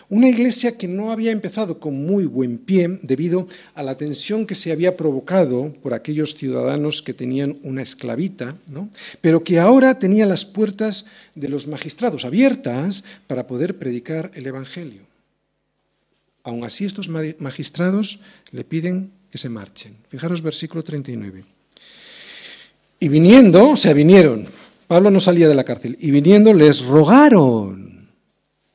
[0.09, 4.55] Una iglesia que no había empezado con muy buen pie debido a la tensión que
[4.55, 8.55] se había provocado por aquellos ciudadanos que tenían una esclavita,
[9.21, 11.05] pero que ahora tenía las puertas
[11.36, 15.01] de los magistrados abiertas para poder predicar el Evangelio.
[16.43, 18.21] Aún así, estos magistrados
[18.51, 19.97] le piden que se marchen.
[20.07, 21.43] Fijaros versículo 39.
[22.99, 24.47] Y viniendo, o sea, vinieron,
[24.88, 27.86] Pablo no salía de la cárcel, y viniendo les rogaron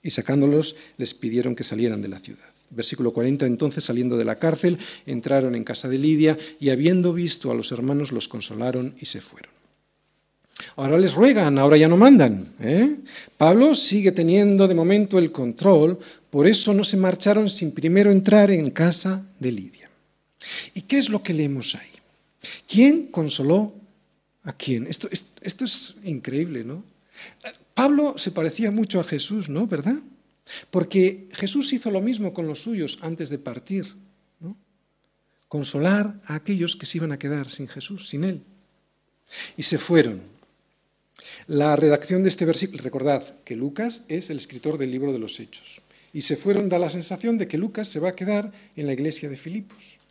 [0.02, 2.44] y sacándolos les pidieron que salieran de la ciudad.
[2.70, 7.50] Versículo 40, entonces saliendo de la cárcel, entraron en casa de Lidia y habiendo visto
[7.50, 9.52] a los hermanos los consolaron y se fueron.
[10.76, 12.46] Ahora les ruegan, ahora ya no mandan.
[12.60, 12.96] ¿eh?
[13.36, 15.98] Pablo sigue teniendo de momento el control,
[16.30, 19.90] por eso no se marcharon sin primero entrar en casa de Lidia.
[20.74, 21.90] ¿Y qué es lo que leemos ahí?
[22.66, 23.74] ¿Quién consoló
[24.44, 24.86] a quién?
[24.86, 26.82] Esto, esto es increíble, ¿no?
[27.74, 29.66] Pablo se parecía mucho a Jesús, ¿no?
[29.66, 29.96] ¿Verdad?
[30.70, 33.94] Porque Jesús hizo lo mismo con los suyos antes de partir,
[34.40, 34.56] ¿no?
[35.48, 38.42] Consolar a aquellos que se iban a quedar sin Jesús, sin Él.
[39.56, 40.20] Y se fueron.
[41.46, 45.40] La redacción de este versículo, recordad que Lucas es el escritor del libro de los
[45.40, 45.80] Hechos.
[46.12, 48.92] Y se fueron, da la sensación de que Lucas se va a quedar en la
[48.92, 50.01] iglesia de Filipos.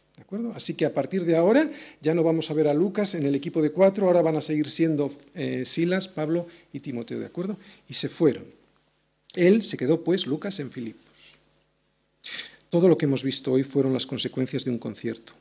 [0.55, 1.69] Así que a partir de ahora
[2.01, 4.41] ya no vamos a ver a Lucas en el equipo de cuatro, ahora van a
[4.41, 7.57] seguir siendo eh, Silas, Pablo y Timoteo, ¿de acuerdo?
[7.89, 8.45] Y se fueron.
[9.33, 11.05] Él se quedó, pues, Lucas en Filipos.
[12.69, 15.33] Todo lo que hemos visto hoy fueron las consecuencias de un concierto,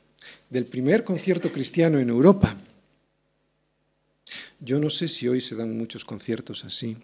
[0.49, 2.57] del primer concierto cristiano en Europa.
[4.59, 6.97] Yo no sé si hoy se dan muchos conciertos así.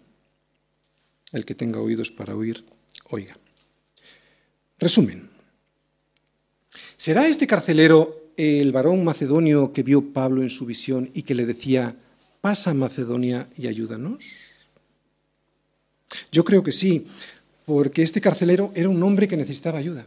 [1.32, 2.64] El que tenga oídos para oír,
[3.10, 3.36] oiga.
[4.78, 5.37] Resumen.
[6.96, 11.46] ¿Será este carcelero el varón macedonio que vio Pablo en su visión y que le
[11.46, 11.94] decía,
[12.40, 14.22] pasa Macedonia y ayúdanos?
[16.30, 17.06] Yo creo que sí,
[17.66, 20.06] porque este carcelero era un hombre que necesitaba ayuda.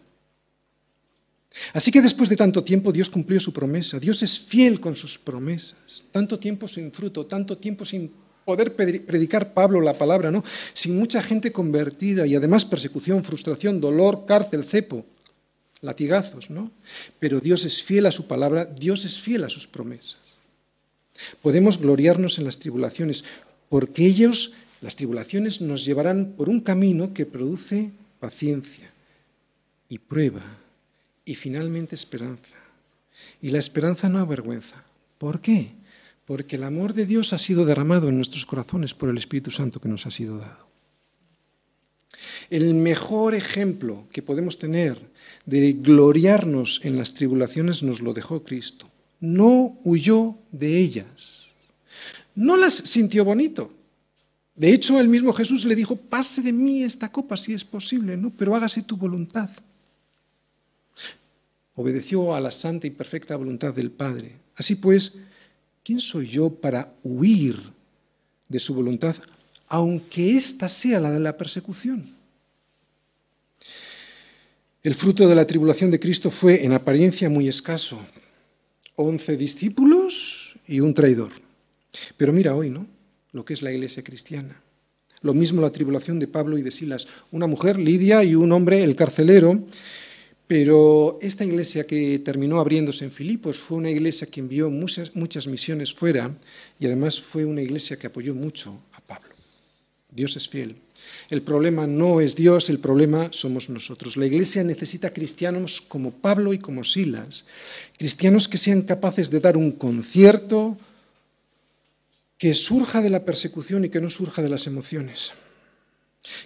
[1.74, 4.00] Así que después de tanto tiempo Dios cumplió su promesa.
[4.00, 6.04] Dios es fiel con sus promesas.
[6.12, 8.12] Tanto tiempo sin fruto, tanto tiempo sin
[8.46, 10.44] poder predicar Pablo la palabra, ¿no?
[10.74, 15.06] Sin mucha gente convertida y además persecución, frustración, dolor, cárcel, cepo
[15.82, 16.72] latigazos, ¿no?
[17.20, 20.18] Pero Dios es fiel a su palabra, Dios es fiel a sus promesas.
[21.42, 23.24] Podemos gloriarnos en las tribulaciones,
[23.70, 28.92] porque ellos, las tribulaciones, nos llevarán por un camino que produce paciencia
[29.90, 30.44] y prueba
[31.26, 32.58] y finalmente esperanza.
[33.42, 34.84] Y la esperanza no avergüenza.
[35.18, 35.74] ¿Por qué?
[36.26, 39.80] Porque el amor de Dios ha sido derramado en nuestros corazones por el Espíritu Santo
[39.80, 40.71] que nos ha sido dado.
[42.50, 45.00] El mejor ejemplo que podemos tener
[45.46, 48.90] de gloriarnos en las tribulaciones nos lo dejó Cristo.
[49.20, 51.48] No huyó de ellas.
[52.36, 53.72] No las sintió bonito.
[54.56, 58.18] De hecho, el mismo Jesús le dijo, pase de mí esta copa si es posible,
[58.18, 58.32] ¿no?
[58.32, 59.50] pero hágase tu voluntad.
[61.76, 64.36] Obedeció a la santa y perfecta voluntad del Padre.
[64.56, 65.18] Así pues,
[65.84, 67.58] ¿quién soy yo para huir
[68.52, 69.16] de su voluntad,
[69.72, 72.04] aunque ésta sea la de la persecución?
[74.84, 78.02] El fruto de la tribulación de Cristo fue en apariencia muy escaso.
[78.98, 81.32] Once discípulos y un traidor.
[82.18, 82.86] Pero mira hoy, ¿no?
[83.32, 84.62] Lo que es la iglesia cristiana.
[85.22, 87.08] Lo mismo la tribulación de Pablo y de Silas.
[87.32, 89.64] Una mujer, Lidia, y un hombre, el carcelero.
[90.48, 95.48] Pero esta iglesia que terminó abriéndose en Filipos fue una iglesia que envió muchas, muchas
[95.48, 96.36] misiones fuera
[96.78, 98.78] y además fue una iglesia que apoyó mucho.
[100.12, 100.76] Dios es fiel.
[101.30, 104.18] El problema no es Dios, el problema somos nosotros.
[104.18, 107.46] La Iglesia necesita cristianos como Pablo y como Silas,
[107.98, 110.78] cristianos que sean capaces de dar un concierto
[112.38, 115.32] que surja de la persecución y que no surja de las emociones,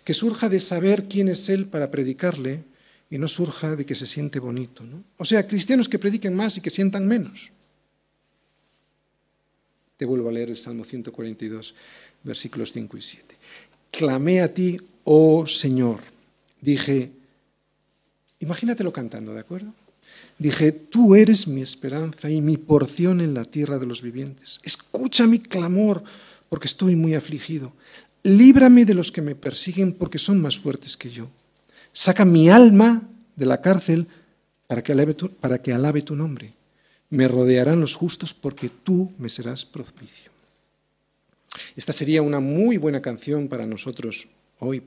[0.04, 2.64] que surja de saber quién es Él para predicarle
[3.10, 4.84] y no surja de que se siente bonito.
[5.18, 7.52] O sea, cristianos que prediquen más y que sientan menos.
[9.98, 11.74] Te vuelvo a leer el Salmo 142,
[12.24, 13.36] versículos 5 y 7
[13.96, 16.00] clamé a ti, oh Señor.
[16.62, 17.12] Dije,
[18.40, 19.74] imagínatelo cantando, ¿de acuerdo?
[20.38, 24.60] Dije, tú eres mi esperanza y mi porción en la tierra de los vivientes.
[24.64, 26.04] Escucha mi clamor,
[26.50, 27.72] porque estoy muy afligido.
[28.24, 31.30] Líbrame de los que me persiguen, porque son más fuertes que yo.
[31.94, 34.08] Saca mi alma de la cárcel,
[34.68, 36.54] para que, alabe tu, para que alabe tu nombre.
[37.10, 40.32] Me rodearán los justos porque tú me serás propicio.
[41.76, 44.28] Esta sería una muy buena canción para nosotros
[44.60, 44.84] hoy.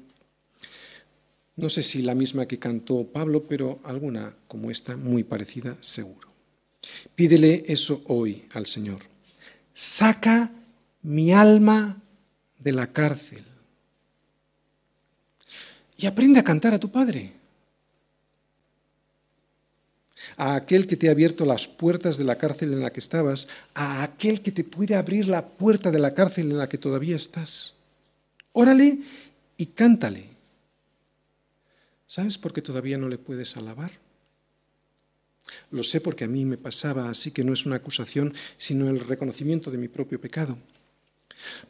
[1.57, 6.29] No sé si la misma que cantó Pablo, pero alguna como esta, muy parecida, seguro.
[7.15, 9.01] Pídele eso hoy al Señor.
[9.75, 10.53] Saca
[11.03, 12.01] mi alma
[12.59, 13.45] de la cárcel
[15.97, 17.33] y aprende a cantar a tu Padre.
[20.37, 23.49] A aquel que te ha abierto las puertas de la cárcel en la que estabas,
[23.75, 27.17] a aquel que te puede abrir la puerta de la cárcel en la que todavía
[27.17, 27.75] estás.
[28.53, 28.99] Órale
[29.57, 30.25] y cántale.
[32.07, 33.93] ¿Sabes por qué todavía no le puedes alabar?
[35.71, 39.01] Lo sé porque a mí me pasaba, así que no es una acusación, sino el
[39.01, 40.57] reconocimiento de mi propio pecado.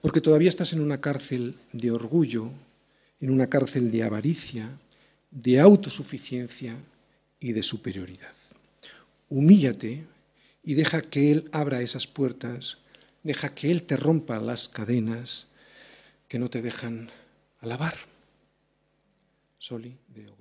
[0.01, 2.51] Porque todavía estás en una cárcel de orgullo,
[3.21, 4.71] en una cárcel de avaricia,
[5.31, 6.77] de autosuficiencia
[7.41, 8.38] y de superioridad.
[9.29, 10.07] Humíllate
[10.63, 12.79] y deja que Él abra esas puertas,
[13.23, 15.49] deja que Él te rompa las cadenas
[16.29, 17.11] que no te dejan
[17.61, 17.95] alabar.
[19.59, 20.38] Soli Deo.